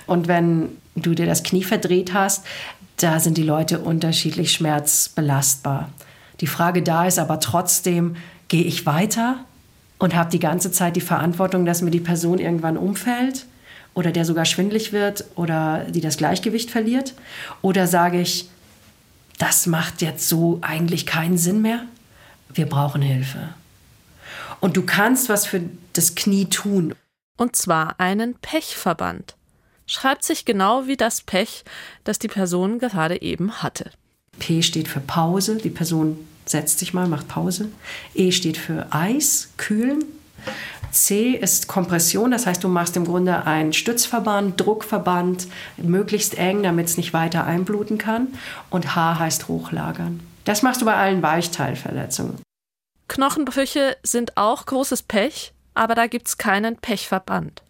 [0.05, 2.45] Und wenn du dir das Knie verdreht hast,
[2.97, 5.89] da sind die Leute unterschiedlich schmerzbelastbar.
[6.41, 8.17] Die Frage da ist aber trotzdem,
[8.49, 9.45] gehe ich weiter
[9.99, 13.45] und habe die ganze Zeit die Verantwortung, dass mir die Person irgendwann umfällt
[13.93, 17.13] oder der sogar schwindlig wird oder die das Gleichgewicht verliert?
[17.61, 18.49] Oder sage ich,
[19.39, 21.81] das macht jetzt so eigentlich keinen Sinn mehr?
[22.53, 23.49] Wir brauchen Hilfe.
[24.59, 25.61] Und du kannst was für
[25.93, 26.93] das Knie tun.
[27.37, 29.35] Und zwar einen Pechverband.
[29.85, 31.63] Schreibt sich genau wie das Pech,
[32.03, 33.91] das die Person gerade eben hatte.
[34.39, 35.55] P steht für Pause.
[35.55, 36.17] Die Person
[36.49, 37.69] setzt sich mal, macht Pause.
[38.13, 40.03] E steht für Eis, kühlen.
[40.91, 46.87] C ist Kompression, das heißt, du machst im Grunde einen Stützverband, Druckverband, möglichst eng, damit
[46.87, 48.27] es nicht weiter einbluten kann.
[48.69, 50.21] Und H heißt hochlagern.
[50.45, 52.41] Das machst du bei allen Weichteilverletzungen.
[53.09, 57.61] Knochenbrüche sind auch großes Pech, aber da gibt es keinen Pechverband.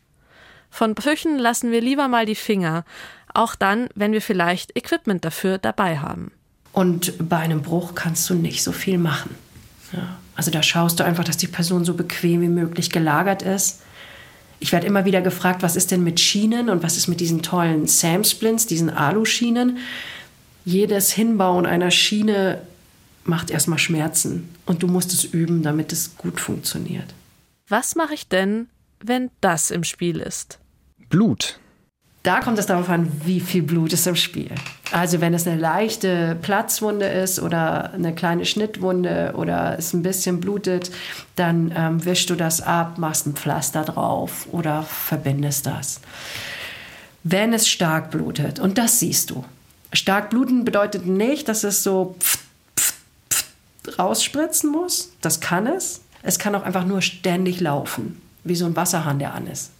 [0.69, 2.83] Von Brüchen lassen wir lieber mal die Finger,
[3.33, 6.31] auch dann, wenn wir vielleicht Equipment dafür dabei haben.
[6.71, 9.35] Und bei einem Bruch kannst du nicht so viel machen.
[9.93, 10.17] Ja.
[10.35, 13.81] Also da schaust du einfach, dass die Person so bequem wie möglich gelagert ist.
[14.59, 17.41] Ich werde immer wieder gefragt, was ist denn mit Schienen und was ist mit diesen
[17.41, 19.77] tollen Sam-Splints, diesen Aluschienen.
[20.65, 22.61] Jedes Hinbauen einer Schiene
[23.23, 27.13] macht erstmal Schmerzen und du musst es üben, damit es gut funktioniert.
[27.67, 28.67] Was mache ich denn,
[28.99, 30.59] wenn das im Spiel ist?
[31.09, 31.59] Blut
[32.27, 34.51] Da kommt es darauf an, wie viel Blut ist im Spiel.
[34.91, 40.41] Also wenn es eine leichte Platzwunde ist oder eine kleine Schnittwunde oder es ein bisschen
[40.41, 40.91] blutet,
[41.37, 46.01] dann ähm, wischst du das ab, machst ein Pflaster drauf oder verbindest das.
[47.23, 49.45] Wenn es stark blutet, und das siehst du.
[49.93, 52.41] Stark bluten bedeutet nicht, dass es so pft,
[52.77, 52.95] pft,
[53.29, 55.13] pft rausspritzen muss.
[55.21, 56.01] Das kann es.
[56.23, 59.71] Es kann auch einfach nur ständig laufen, wie so ein Wasserhahn, der an ist.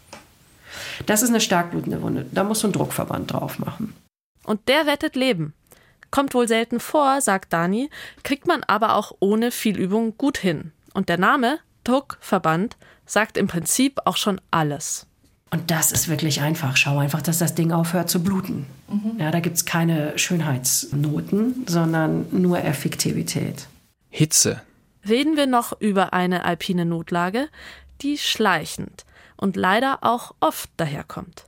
[1.05, 2.25] Das ist eine stark blutende Wunde.
[2.31, 3.93] Da musst du einen Druckverband drauf machen.
[4.43, 5.53] Und der wettet Leben.
[6.09, 7.89] Kommt wohl selten vor, sagt Dani,
[8.23, 10.71] kriegt man aber auch ohne viel Übung gut hin.
[10.93, 15.05] Und der Name, Druckverband, sagt im Prinzip auch schon alles.
[15.49, 16.75] Und das ist wirklich einfach.
[16.75, 18.65] Schau einfach, dass das Ding aufhört zu bluten.
[18.89, 19.19] Mhm.
[19.19, 23.67] Ja, da gibt es keine Schönheitsnoten, sondern nur Effektivität.
[24.09, 24.61] Hitze.
[25.07, 27.47] Reden wir noch über eine alpine Notlage,
[28.01, 29.05] die schleichend
[29.37, 31.45] und leider auch oft daherkommt.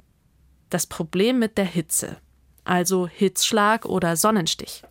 [0.69, 2.17] Das Problem mit der Hitze,
[2.63, 4.83] also Hitzschlag oder Sonnenstich.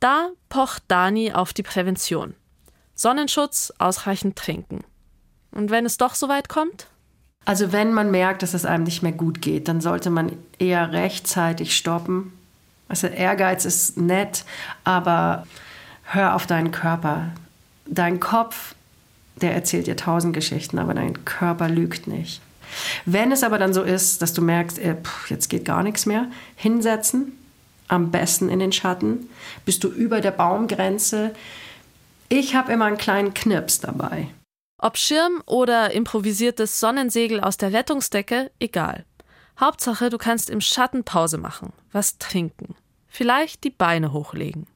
[0.00, 2.34] Da pocht Dani auf die Prävention.
[2.94, 4.84] Sonnenschutz, ausreichend trinken.
[5.50, 6.88] Und wenn es doch so weit kommt?
[7.44, 10.92] Also wenn man merkt, dass es einem nicht mehr gut geht, dann sollte man eher
[10.92, 12.32] rechtzeitig stoppen.
[12.88, 14.44] Also Ehrgeiz ist nett,
[14.82, 15.46] aber
[16.04, 17.30] hör auf deinen Körper.
[17.86, 18.74] Dein Kopf
[19.40, 22.40] der erzählt dir tausend Geschichten, aber dein Körper lügt nicht.
[23.04, 26.06] Wenn es aber dann so ist, dass du merkst, äh, pff, jetzt geht gar nichts
[26.06, 27.38] mehr, hinsetzen,
[27.88, 29.28] am besten in den Schatten,
[29.64, 31.34] bist du über der Baumgrenze.
[32.28, 34.28] Ich habe immer einen kleinen Knips dabei.
[34.78, 39.04] Ob Schirm oder improvisiertes Sonnensegel aus der Rettungsdecke, egal.
[39.58, 42.74] Hauptsache, du kannst im Schatten Pause machen, was trinken,
[43.08, 44.66] vielleicht die Beine hochlegen.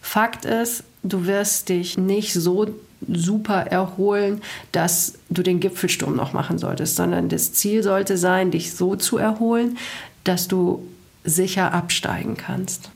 [0.00, 2.66] Fakt ist, du wirst dich nicht so
[3.06, 8.74] super erholen, dass du den Gipfelsturm noch machen solltest, sondern das Ziel sollte sein, dich
[8.74, 9.78] so zu erholen,
[10.24, 10.86] dass du
[11.24, 12.90] sicher absteigen kannst.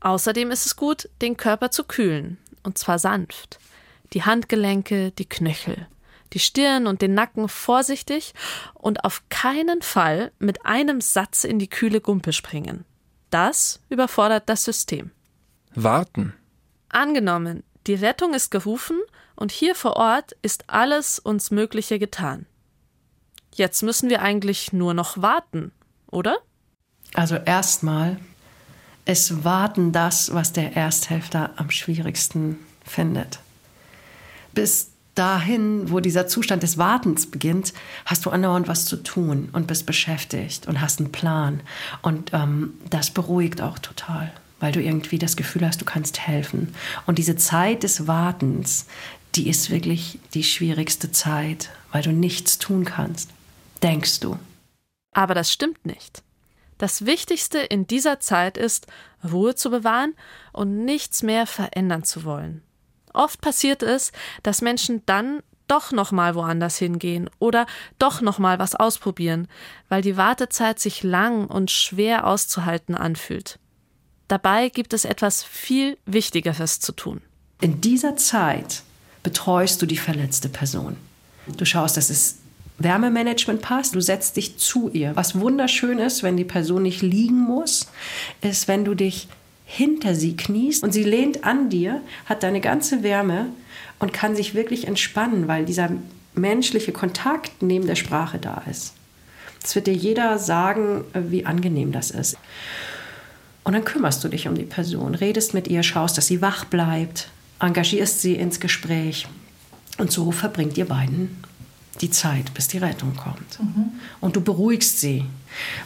[0.00, 3.58] Außerdem ist es gut, den Körper zu kühlen, und zwar sanft.
[4.12, 5.86] Die Handgelenke, die Knöchel,
[6.32, 8.34] die Stirn und den Nacken vorsichtig
[8.74, 12.84] und auf keinen Fall mit einem Satz in die kühle Gumpe springen.
[13.30, 15.10] Das überfordert das System.
[15.74, 16.34] Warten.
[16.88, 18.98] Angenommen, die Rettung ist gerufen
[19.34, 22.46] und hier vor Ort ist alles uns Mögliche getan.
[23.54, 25.72] Jetzt müssen wir eigentlich nur noch warten,
[26.10, 26.36] oder?
[27.14, 28.20] Also erstmal
[29.06, 33.40] ist Warten das, was der Ersthälfter am schwierigsten findet.
[34.52, 37.72] Bis dahin, wo dieser Zustand des Wartens beginnt,
[38.04, 41.60] hast du andauernd was zu tun und bist beschäftigt und hast einen Plan.
[42.02, 46.74] Und ähm, das beruhigt auch total weil du irgendwie das Gefühl hast, du kannst helfen.
[47.06, 48.86] Und diese Zeit des Wartens,
[49.34, 53.30] die ist wirklich die schwierigste Zeit, weil du nichts tun kannst.
[53.82, 54.38] Denkst du.
[55.12, 56.22] Aber das stimmt nicht.
[56.78, 58.86] Das Wichtigste in dieser Zeit ist,
[59.28, 60.14] Ruhe zu bewahren
[60.52, 62.62] und nichts mehr verändern zu wollen.
[63.12, 64.12] Oft passiert es,
[64.44, 67.66] dass Menschen dann doch noch mal woanders hingehen oder
[67.98, 69.48] doch noch mal was ausprobieren,
[69.88, 73.58] weil die Wartezeit sich lang und schwer auszuhalten anfühlt.
[74.28, 77.22] Dabei gibt es etwas viel Wichtigeres zu tun.
[77.60, 78.82] In dieser Zeit
[79.22, 80.96] betreust du die verletzte Person.
[81.56, 82.36] Du schaust, dass es
[82.78, 85.16] Wärmemanagement passt, du setzt dich zu ihr.
[85.16, 87.88] Was wunderschön ist, wenn die Person nicht liegen muss,
[88.40, 89.28] ist, wenn du dich
[89.64, 93.46] hinter sie kniest und sie lehnt an dir, hat deine ganze Wärme
[93.98, 95.90] und kann sich wirklich entspannen, weil dieser
[96.34, 98.94] menschliche Kontakt neben der Sprache da ist.
[99.62, 102.36] Es wird dir jeder sagen, wie angenehm das ist.
[103.64, 106.64] Und dann kümmerst du dich um die Person, redest mit ihr, schaust, dass sie wach
[106.64, 107.28] bleibt,
[107.60, 109.26] engagierst sie ins Gespräch.
[109.98, 111.42] Und so verbringt ihr beiden
[112.00, 113.60] die Zeit, bis die Rettung kommt.
[113.60, 113.92] Mhm.
[114.20, 115.24] Und du beruhigst sie,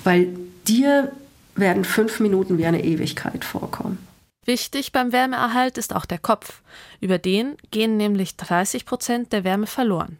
[0.04, 0.28] weil
[0.66, 1.12] dir
[1.54, 3.98] werden fünf Minuten wie eine Ewigkeit vorkommen.
[4.44, 6.62] Wichtig beim Wärmeerhalt ist auch der Kopf.
[7.00, 10.18] Über den gehen nämlich 30 Prozent der Wärme verloren.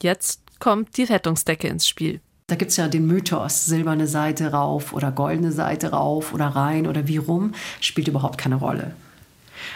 [0.00, 2.20] Jetzt kommt die Rettungsdecke ins Spiel.
[2.46, 6.86] Da gibt es ja den Mythos, silberne Seite rauf oder goldene Seite rauf oder rein
[6.86, 8.94] oder wie rum, spielt überhaupt keine Rolle.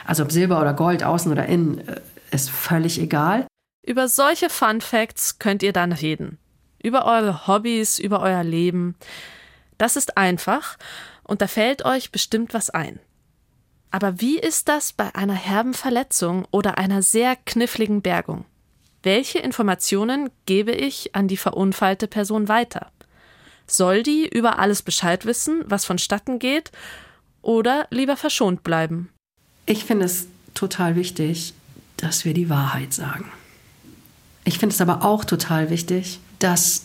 [0.05, 2.01] Also ob Silber oder Gold, außen oder innen, äh,
[2.31, 3.47] ist völlig egal.
[3.87, 6.39] Über solche Fun Facts könnt ihr dann reden.
[6.83, 8.97] Über eure Hobbys, über euer Leben.
[9.79, 10.77] Das ist einfach
[11.23, 12.99] und da fällt euch bestimmt was ein.
[13.91, 18.45] Aber wie ist das bei einer herben Verletzung oder einer sehr kniffligen Bergung?
[19.03, 22.91] Welche Informationen gebe ich an die verunfallte Person weiter?
[23.67, 26.71] Soll die über alles Bescheid wissen, was vonstatten geht,
[27.43, 29.11] oder lieber verschont bleiben?
[29.67, 31.55] Ich finde es total wichtig,
[31.97, 33.31] dass wir die Wahrheit sagen.
[34.45, 36.83] Ich finde es aber auch total wichtig, dass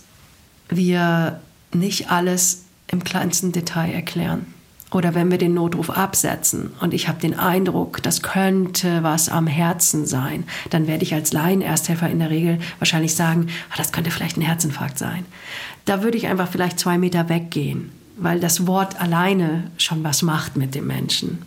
[0.70, 1.42] wir
[1.74, 4.54] nicht alles im kleinsten Detail erklären.
[4.92, 9.48] Oder wenn wir den Notruf absetzen und ich habe den Eindruck, das könnte was am
[9.48, 14.12] Herzen sein, dann werde ich als Laienersthilfer in der Regel wahrscheinlich sagen, ah, das könnte
[14.12, 15.26] vielleicht ein Herzinfarkt sein.
[15.86, 20.58] Da würde ich einfach vielleicht zwei Meter weggehen, weil das Wort alleine schon was macht
[20.58, 21.42] mit dem Menschen.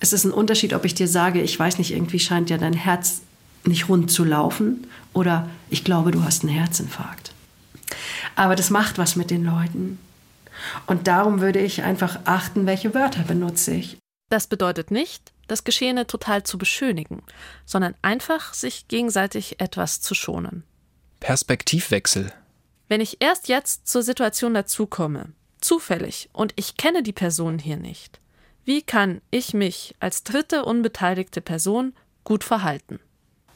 [0.00, 2.72] Es ist ein Unterschied, ob ich dir sage, ich weiß nicht, irgendwie scheint ja dein
[2.72, 3.22] Herz
[3.64, 7.32] nicht rund zu laufen oder ich glaube, du hast einen Herzinfarkt.
[8.34, 9.98] Aber das macht was mit den Leuten.
[10.86, 13.98] Und darum würde ich einfach achten, welche Wörter benutze ich.
[14.30, 17.22] Das bedeutet nicht, das Geschehene total zu beschönigen,
[17.64, 20.64] sondern einfach sich gegenseitig etwas zu schonen.
[21.20, 22.32] Perspektivwechsel.
[22.88, 28.20] Wenn ich erst jetzt zur Situation dazukomme, zufällig, und ich kenne die Person hier nicht,
[28.64, 31.94] wie kann ich mich als dritte unbeteiligte Person
[32.24, 33.00] gut verhalten?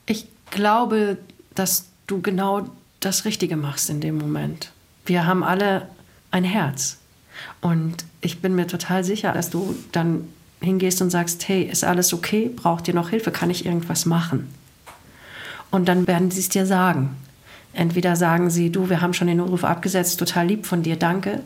[0.07, 1.19] Ich glaube,
[1.55, 2.67] dass du genau
[3.01, 4.73] das Richtige machst in dem Moment.
[5.05, 5.89] Wir haben alle
[6.33, 6.99] ein Herz.
[7.61, 10.29] Und ich bin mir total sicher, dass du dann
[10.61, 12.51] hingehst und sagst, hey, ist alles okay?
[12.55, 13.31] Braucht ihr noch Hilfe?
[13.31, 14.53] Kann ich irgendwas machen?
[15.71, 17.17] Und dann werden sie es dir sagen.
[17.73, 21.41] Entweder sagen sie, du, wir haben schon den Notruf abgesetzt, total lieb von dir, danke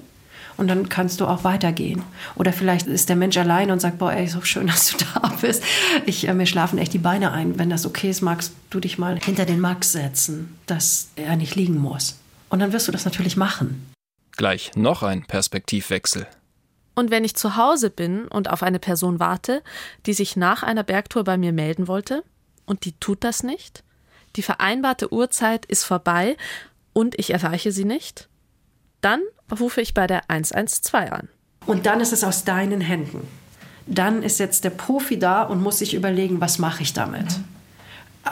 [0.57, 2.03] und dann kannst du auch weitergehen.
[2.35, 5.33] Oder vielleicht ist der Mensch allein und sagt, boah, ey, so schön, dass du da
[5.41, 5.63] bist.
[6.07, 7.59] Ich, äh, mir schlafen echt die Beine ein.
[7.59, 11.55] Wenn das okay ist, magst du dich mal hinter den Max setzen, dass er nicht
[11.57, 12.19] liegen muss.
[12.49, 13.87] Und dann wirst du das natürlich machen.
[14.37, 16.27] Gleich noch ein Perspektivwechsel.
[16.95, 19.63] Und wenn ich zu Hause bin und auf eine Person warte,
[20.05, 22.23] die sich nach einer Bergtour bei mir melden wollte,
[22.67, 23.83] und die tut das nicht,
[24.35, 26.37] die vereinbarte Uhrzeit ist vorbei
[26.93, 28.29] und ich erreiche sie nicht,
[29.01, 29.21] dann
[29.59, 31.29] rufe ich bei der 112 an.
[31.67, 33.27] Und dann ist es aus deinen Händen.
[33.87, 37.27] Dann ist jetzt der Profi da und muss sich überlegen, was mache ich damit.
[37.27, 37.56] Mhm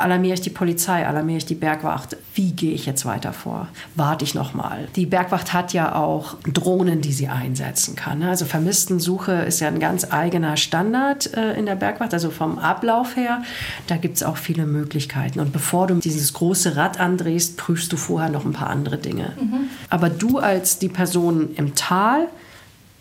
[0.01, 2.17] alarmiere ich die Polizei, alarmiere ich die Bergwacht.
[2.35, 3.69] Wie gehe ich jetzt weiter vor?
[3.95, 4.89] Warte ich noch mal?
[4.97, 8.21] Die Bergwacht hat ja auch Drohnen, die sie einsetzen kann.
[8.21, 8.29] Ne?
[8.29, 13.17] Also Vermisstensuche ist ja ein ganz eigener Standard äh, in der Bergwacht, also vom Ablauf
[13.17, 13.43] her.
[13.87, 15.41] Da gibt es auch viele Möglichkeiten.
[15.41, 19.33] Und bevor du dieses große Rad andrehst, prüfst du vorher noch ein paar andere Dinge.
[19.41, 19.69] Mhm.
[19.91, 22.29] Aber du als die Person im Tal,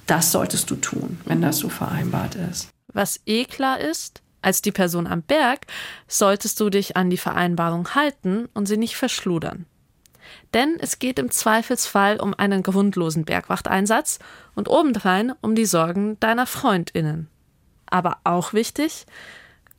[0.08, 2.70] das solltest du tun, wenn das so vereinbart ist.
[2.94, 5.66] Was eh klar ist, als die Person am Berg
[6.08, 9.66] solltest du dich an die Vereinbarung halten und sie nicht verschludern.
[10.54, 14.20] Denn es geht im Zweifelsfall um einen grundlosen Bergwachteinsatz
[14.56, 17.30] und obendrein um die Sorgen deiner Freundinnen.
[17.88, 19.06] Aber auch wichtig,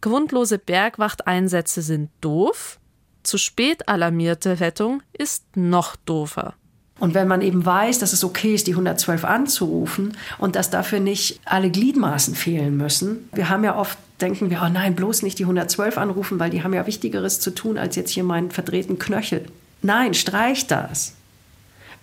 [0.01, 2.79] grundlose Bergwachteinsätze sind doof,
[3.23, 6.55] zu spät alarmierte Rettung ist noch doofer.
[7.01, 11.01] Und wenn man eben weiß, dass es okay ist, die 112 anzurufen und dass dafür
[11.01, 13.29] nicht alle Gliedmaßen fehlen müssen.
[13.33, 16.63] Wir haben ja oft, denken wir, oh nein, bloß nicht die 112 anrufen, weil die
[16.63, 19.47] haben ja Wichtigeres zu tun, als jetzt hier meinen verdrehten Knöchel.
[19.83, 21.15] Nein, streich das.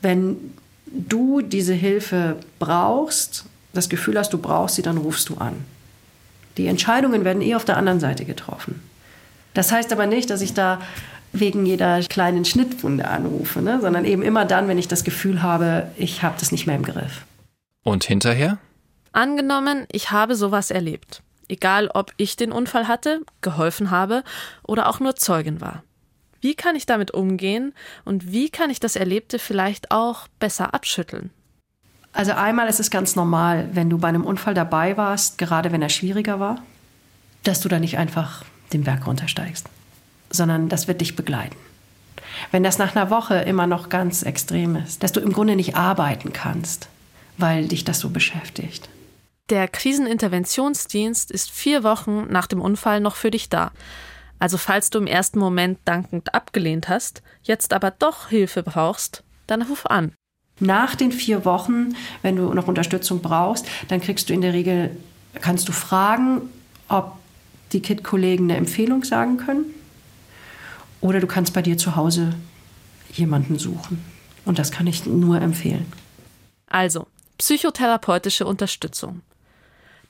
[0.01, 0.53] Wenn
[0.85, 5.53] du diese Hilfe brauchst, das Gefühl hast, du brauchst sie, dann rufst du an.
[6.57, 8.81] Die Entscheidungen werden eh auf der anderen Seite getroffen.
[9.53, 10.81] Das heißt aber nicht, dass ich da
[11.33, 13.79] wegen jeder kleinen Schnittwunde anrufe, ne?
[13.81, 16.83] sondern eben immer dann, wenn ich das Gefühl habe, ich habe das nicht mehr im
[16.83, 17.25] Griff.
[17.83, 18.57] Und hinterher?
[19.11, 21.21] Angenommen, ich habe sowas erlebt.
[21.47, 24.23] Egal, ob ich den Unfall hatte, geholfen habe
[24.63, 25.83] oder auch nur Zeugin war.
[26.39, 31.29] Wie kann ich damit umgehen und wie kann ich das Erlebte vielleicht auch besser abschütteln?
[32.13, 35.81] Also einmal ist es ganz normal, wenn du bei einem Unfall dabei warst, gerade wenn
[35.81, 36.61] er schwieriger war,
[37.43, 39.69] dass du da nicht einfach den Berg runtersteigst
[40.31, 41.55] sondern das wird dich begleiten.
[42.51, 45.75] Wenn das nach einer Woche immer noch ganz extrem ist, dass du im Grunde nicht
[45.75, 46.87] arbeiten kannst,
[47.37, 48.89] weil dich das so beschäftigt.
[49.49, 53.71] Der Kriseninterventionsdienst ist vier Wochen nach dem Unfall noch für dich da.
[54.39, 59.61] Also falls du im ersten Moment dankend abgelehnt hast, jetzt aber doch Hilfe brauchst, dann
[59.61, 60.13] ruf an.
[60.59, 64.95] Nach den vier Wochen, wenn du noch Unterstützung brauchst, dann kriegst du in der Regel,
[65.41, 66.41] kannst du fragen,
[66.87, 67.17] ob
[67.73, 69.65] die KIT-Kollegen eine Empfehlung sagen können.
[71.01, 72.33] Oder du kannst bei dir zu Hause
[73.11, 74.03] jemanden suchen.
[74.45, 75.91] Und das kann ich nur empfehlen.
[76.67, 77.07] Also,
[77.37, 79.21] psychotherapeutische Unterstützung.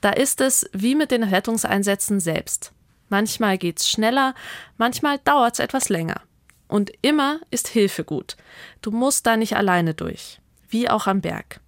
[0.00, 2.72] Da ist es wie mit den Rettungseinsätzen selbst.
[3.08, 4.34] Manchmal geht's schneller,
[4.78, 6.20] manchmal dauert's etwas länger.
[6.68, 8.36] Und immer ist Hilfe gut.
[8.80, 10.40] Du musst da nicht alleine durch.
[10.68, 11.60] Wie auch am Berg.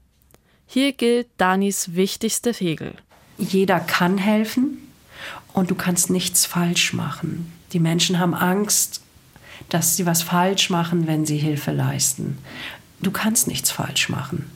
[0.67, 2.95] Hier gilt Danis wichtigste Regel.
[3.37, 4.79] Jeder kann helfen
[5.53, 7.53] und du kannst nichts falsch machen.
[7.73, 9.04] Die Menschen haben Angst
[9.69, 12.39] dass sie was falsch machen, wenn sie Hilfe leisten.
[13.01, 14.51] Du kannst nichts falsch machen.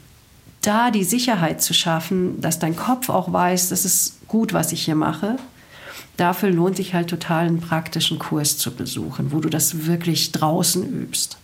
[0.63, 4.85] Da die Sicherheit zu schaffen, dass dein Kopf auch weiß, das ist gut, was ich
[4.85, 5.37] hier mache,
[6.17, 10.83] dafür lohnt sich halt total einen praktischen Kurs zu besuchen, wo du das wirklich draußen
[10.85, 11.39] übst.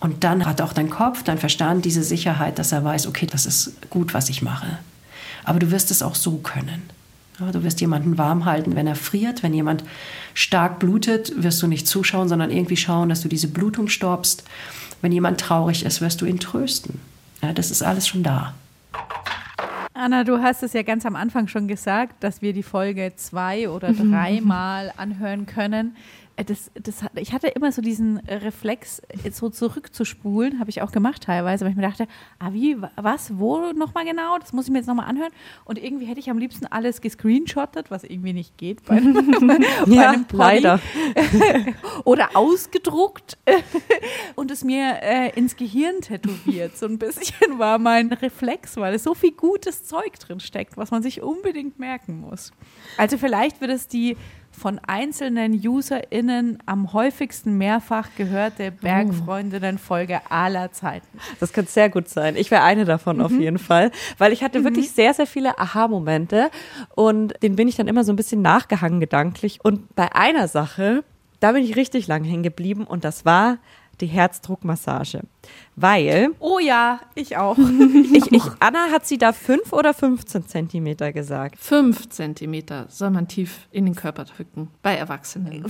[0.00, 3.46] Und dann hat auch dein Kopf, dein Verstand diese Sicherheit, dass er weiß, okay, das
[3.46, 4.78] ist gut, was ich mache.
[5.44, 6.82] Aber du wirst es auch so können.
[7.40, 9.44] Ja, du wirst jemanden warm halten, wenn er friert.
[9.44, 9.84] Wenn jemand
[10.34, 14.42] stark blutet, wirst du nicht zuschauen, sondern irgendwie schauen, dass du diese Blutung stoppst.
[15.02, 17.00] Wenn jemand traurig ist, wirst du ihn trösten.
[17.40, 18.54] Ja, das ist alles schon da.
[19.94, 23.68] Anna, du hast es ja ganz am Anfang schon gesagt, dass wir die Folge zwei
[23.68, 25.96] oder dreimal anhören können.
[26.38, 31.24] Äh, das, das, ich hatte immer so diesen Reflex, so zurückzuspulen, habe ich auch gemacht
[31.24, 32.06] teilweise, weil ich mir dachte,
[32.38, 34.38] ah, wie, was, wo nochmal genau?
[34.38, 35.32] Das muss ich mir jetzt nochmal anhören.
[35.64, 39.00] Und irgendwie hätte ich am liebsten alles gescreenshottet, was irgendwie nicht geht bei,
[39.46, 39.58] bei
[39.94, 40.38] Ja, einem Pony.
[40.38, 40.80] leider.
[42.04, 43.36] Oder ausgedruckt
[44.36, 46.76] und es mir äh, ins Gehirn tätowiert.
[46.76, 50.90] So ein bisschen war mein Reflex, weil es so viel gutes Zeug drin steckt, was
[50.90, 52.52] man sich unbedingt merken muss.
[52.96, 54.16] Also vielleicht wird es die
[54.58, 61.06] von einzelnen UserInnen am häufigsten mehrfach gehörte Bergfreundinnen-Folge aller Zeiten.
[61.40, 62.36] Das könnte sehr gut sein.
[62.36, 66.50] Ich wäre eine davon auf jeden Fall, weil ich hatte wirklich sehr, sehr viele Aha-Momente
[66.94, 69.60] und den bin ich dann immer so ein bisschen nachgehangen gedanklich.
[69.62, 71.04] Und bei einer Sache,
[71.40, 73.58] da bin ich richtig lang hängen geblieben und das war
[74.00, 75.22] die Herzdruckmassage.
[75.76, 77.58] Weil Oh ja, ich auch.
[78.12, 81.58] ich, ich, Anna hat sie da fünf oder 15 Zentimeter gesagt.
[81.58, 85.64] Fünf Zentimeter soll man tief in den Körper drücken, bei Erwachsenen.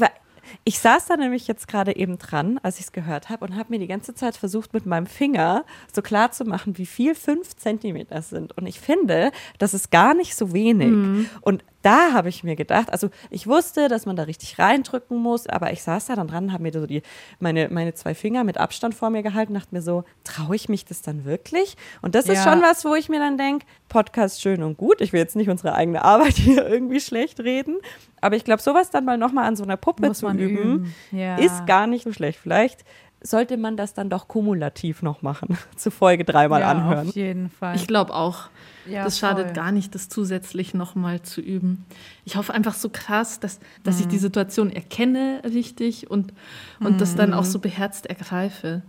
[0.64, 3.70] Ich saß da nämlich jetzt gerade eben dran, als ich es gehört habe, und habe
[3.70, 7.56] mir die ganze Zeit versucht, mit meinem Finger so klar zu machen, wie viel fünf
[7.56, 8.56] Zentimeter sind.
[8.56, 11.26] Und ich finde, das ist gar nicht so wenig.
[11.40, 15.46] Und da habe ich mir gedacht, also ich wusste, dass man da richtig reindrücken muss,
[15.46, 17.02] aber ich saß da dann dran, habe mir so die,
[17.38, 20.84] meine, meine zwei Finger mit Abstand vor mir gehalten, dachte mir so, traue ich mich
[20.84, 21.76] das dann wirklich?
[22.02, 22.52] Und das ist Ja.
[22.52, 25.48] schon was, wo ich mir dann denke, Podcast schön und gut, ich will jetzt nicht
[25.50, 27.76] unsere eigene Arbeit hier irgendwie schlecht reden,
[28.20, 30.94] aber ich glaube, sowas dann mal nochmal an so einer Puppe Muss zu üben, üben.
[31.12, 31.36] Ja.
[31.36, 32.40] ist gar nicht so schlecht.
[32.42, 32.84] Vielleicht
[33.20, 37.08] sollte man das dann doch kumulativ noch machen, zu Folge dreimal ja, anhören.
[37.08, 37.76] Auf jeden Fall.
[37.76, 38.48] Ich glaube auch.
[38.86, 39.54] Ja, das schadet voll.
[39.54, 41.84] gar nicht, das zusätzlich nochmal zu üben.
[42.24, 44.10] Ich hoffe einfach so krass, dass, dass ich Mhm.
[44.10, 46.32] die Situation erkenne richtig und,
[46.80, 47.36] und das dann Mhm.
[47.36, 48.82] auch so beherzt ergreife.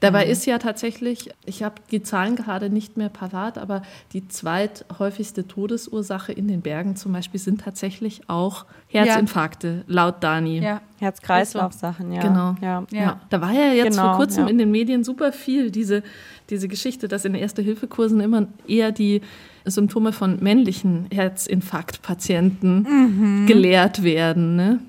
[0.00, 3.82] Dabei ist ja tatsächlich, ich habe die Zahlen gerade nicht mehr parat, aber
[4.12, 10.60] die zweithäufigste Todesursache in den Bergen zum Beispiel sind tatsächlich auch Herzinfarkte, laut Dani.
[10.60, 10.80] ja.
[11.00, 12.22] Herz-Kreislauf-Sachen, ja.
[12.22, 12.56] Genau.
[12.60, 12.84] Ja.
[12.90, 13.00] Ja.
[13.00, 14.50] Ja, da war ja jetzt Genau, vor kurzem ja.
[14.50, 16.02] in den Medien super viel diese,
[16.50, 19.20] diese Geschichte, dass in Erste-Hilfe-Kursen immer eher die
[19.66, 24.56] Symptome von männlichen Herzinfarktpatienten gelehrt werden.
[24.56, 24.80] Ne?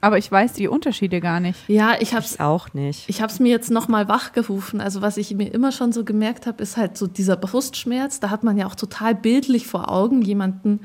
[0.00, 1.58] Aber ich weiß die Unterschiede gar nicht.
[1.68, 3.08] Ja, ich habe Ich auch nicht.
[3.08, 4.80] ich habe es mir jetzt nochmal wachgerufen.
[4.80, 8.20] Also was ich mir immer schon so gemerkt habe, ist halt so dieser Brustschmerz.
[8.20, 10.80] Da hat man ja auch total bildlich vor Augen jemanden,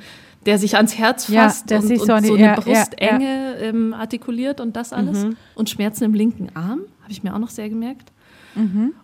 [0.46, 2.40] der sich ans Herz Ja, fasst der und, sich und so so, an die- eine
[2.42, 5.26] ja, ja, Brustenge Ähm, artikuliert und das alles.
[5.56, 8.12] Und Schmerzen im linken Arm, habe ich mir auch noch sehr gemerkt.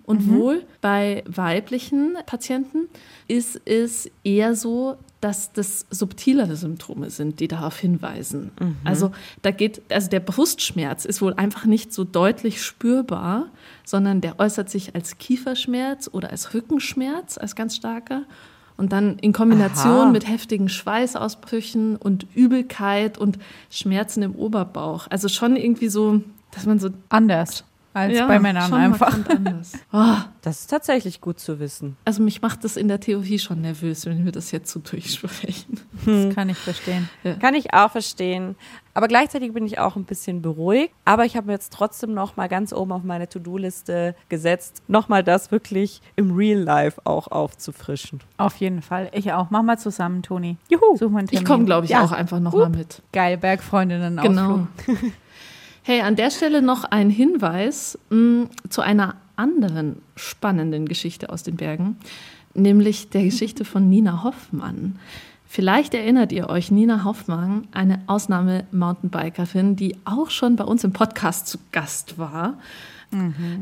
[0.04, 2.88] Und wohl bei weiblichen Patienten
[3.28, 8.52] ist es eher so, dass das subtilere Symptome sind, die darauf hinweisen.
[8.84, 9.12] Also
[9.44, 13.48] da geht, also der Brustschmerz ist wohl einfach nicht so deutlich spürbar,
[13.84, 18.24] sondern der äußert sich als Kieferschmerz oder als Rückenschmerz, als ganz starker.
[18.78, 20.12] Und dann in Kombination Aha.
[20.12, 23.38] mit heftigen Schweißausbrüchen und Übelkeit und
[23.70, 25.06] Schmerzen im Oberbauch.
[25.12, 29.18] Also schon irgendwie so, dass man so Anders als ja, bei Männern schon einfach.
[29.92, 31.98] Oh, Das ist tatsächlich gut zu wissen.
[32.04, 35.80] also mich macht das in der Theorie schon nervös, wenn wir das jetzt so durchsprechen.
[36.06, 37.10] Das kann ich verstehen.
[37.40, 38.56] Kann ich auch verstehen.
[38.96, 40.94] Aber gleichzeitig bin ich auch ein bisschen beruhigt.
[41.06, 45.10] Aber ich habe mir jetzt trotzdem noch mal ganz oben auf meine To-Do-Liste gesetzt, noch
[45.10, 48.20] mal das wirklich im Real Life auch aufzufrischen.
[48.38, 49.10] Auf jeden Fall.
[49.14, 49.52] Ich auch.
[49.52, 50.58] Mach mal zusammen, Toni.
[50.70, 50.98] Juhu.
[50.98, 52.04] Such mal einen Ich komme, glaube ich, Ja.
[52.04, 53.04] auch einfach nochmal mit.
[53.14, 54.68] Geil, Bergfreundinnen Genau.
[55.92, 61.58] Hey, an der Stelle noch ein Hinweis mh, zu einer anderen spannenden Geschichte aus den
[61.58, 61.98] Bergen,
[62.54, 65.00] nämlich der Geschichte von Nina Hoffmann.
[65.46, 71.48] Vielleicht erinnert ihr euch, Nina Hoffmann, eine Ausnahme-Mountainbikerin, die auch schon bei uns im Podcast
[71.48, 72.58] zu Gast war,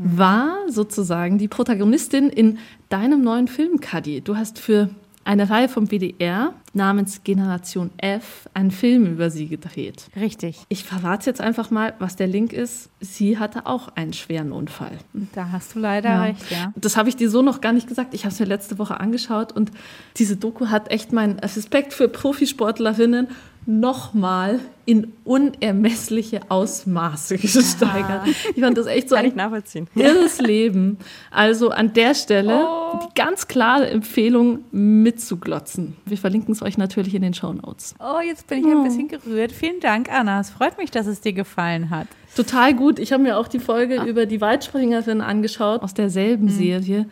[0.04, 2.58] war sozusagen die Protagonistin in
[2.90, 4.20] deinem neuen Film, Kadi.
[4.20, 4.88] Du hast für
[5.24, 10.06] eine Reihe vom WDR namens Generation F einen Film über sie gedreht.
[10.16, 10.60] Richtig.
[10.68, 12.90] Ich verrate jetzt einfach mal, was der Link ist.
[13.00, 14.98] Sie hatte auch einen schweren Unfall.
[15.34, 16.22] Da hast du leider Ja.
[16.22, 16.72] recht, ja.
[16.76, 18.14] Das habe ich dir so noch gar nicht gesagt.
[18.14, 19.70] Ich habe es mir letzte Woche angeschaut und
[20.16, 23.28] diese Doku hat echt meinen Respekt für Profisportlerinnen
[23.66, 28.26] nochmal in unermessliche Ausmaße gesteigert.
[28.54, 29.86] Ich fand das echt so Kann ich ein nachvollziehen.
[29.94, 30.98] irres Leben.
[31.30, 32.98] Also an der Stelle Oh.
[33.04, 35.96] die ganz klare Empfehlung mitzuglotzen.
[36.06, 37.94] Wir verlinken es es euch natürlich in den Show Notes.
[37.98, 39.52] Oh, jetzt bin ich ein bisschen gerührt.
[39.52, 40.40] Vielen Dank, Anna.
[40.40, 42.06] Es freut mich, dass es dir gefallen hat.
[42.36, 42.98] Total gut.
[42.98, 47.06] Ich habe mir auch die Folge über die Weitspringerin angeschaut, aus derselben Serie.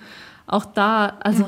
[0.46, 1.44] Auch da, also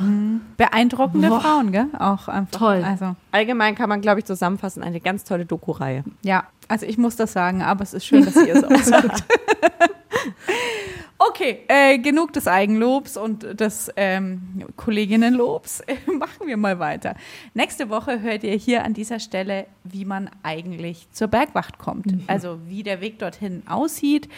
[0.59, 1.41] Beeindruckende Boah.
[1.41, 1.87] Frauen, gell?
[1.99, 2.59] Auch einfach.
[2.59, 2.85] Toll.
[2.85, 6.05] Also, Allgemein kann man, glaube ich, zusammenfassen, eine ganz tolle Doku-Reihe.
[6.23, 9.25] ja, also ich muss das sagen, aber es ist schön, dass ihr es auch sagt.
[11.23, 15.83] Okay, äh, genug des Eigenlobs und des ähm, Kolleginnenlobs.
[16.07, 17.15] Machen wir mal weiter.
[17.53, 22.07] Nächste Woche hört ihr hier an dieser Stelle, wie man eigentlich zur Bergwacht kommt.
[22.27, 24.31] Also wie der Weg dorthin aussieht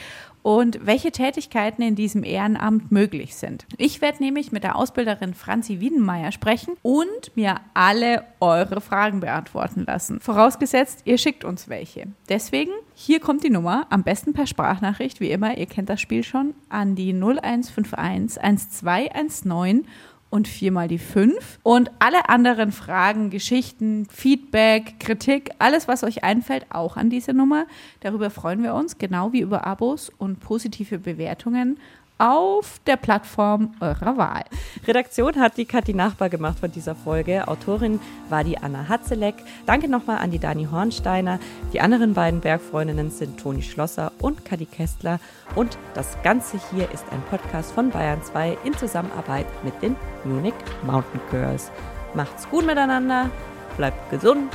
[0.42, 3.64] und welche Tätigkeiten in diesem Ehrenamt möglich sind.
[3.76, 9.84] Ich werde nämlich mit der Ausbilderin Franzi Wiedenmeier sprechen und mir alle eure Fragen beantworten
[9.86, 10.20] lassen.
[10.20, 12.08] Vorausgesetzt, ihr schickt uns welche.
[12.28, 16.24] Deswegen, hier kommt die Nummer, am besten per Sprachnachricht, wie immer, ihr kennt das Spiel
[16.24, 19.86] schon, an die 0151 1219
[20.32, 21.58] und viermal die fünf.
[21.62, 27.66] Und alle anderen Fragen, Geschichten, Feedback, Kritik, alles, was euch einfällt, auch an diese Nummer.
[28.00, 31.78] Darüber freuen wir uns, genau wie über Abos und positive Bewertungen
[32.22, 34.44] auf der Plattform eurer Wahl.
[34.86, 37.48] Redaktion hat die Kathi Nachbar gemacht von dieser Folge.
[37.48, 37.98] Autorin
[38.28, 39.34] war die Anna Hatzeleck.
[39.66, 41.40] Danke nochmal an die Dani Hornsteiner.
[41.72, 45.18] Die anderen beiden Bergfreundinnen sind Toni Schlosser und Kathi Kästler.
[45.56, 50.54] Und das Ganze hier ist ein Podcast von Bayern 2 in Zusammenarbeit mit den Munich
[50.86, 51.72] Mountain Girls.
[52.14, 53.30] Macht's gut miteinander,
[53.76, 54.52] bleibt gesund,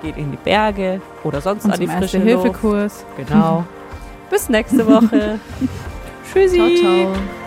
[0.00, 2.28] geht in die Berge oder sonst Und an die frische Luft.
[2.28, 3.04] Erste-Hilfe-Kurs.
[3.16, 3.64] Genau.
[4.30, 5.40] Bis nächste Woche.
[6.32, 6.56] Tschüssi.
[6.56, 7.39] ciao, ciao.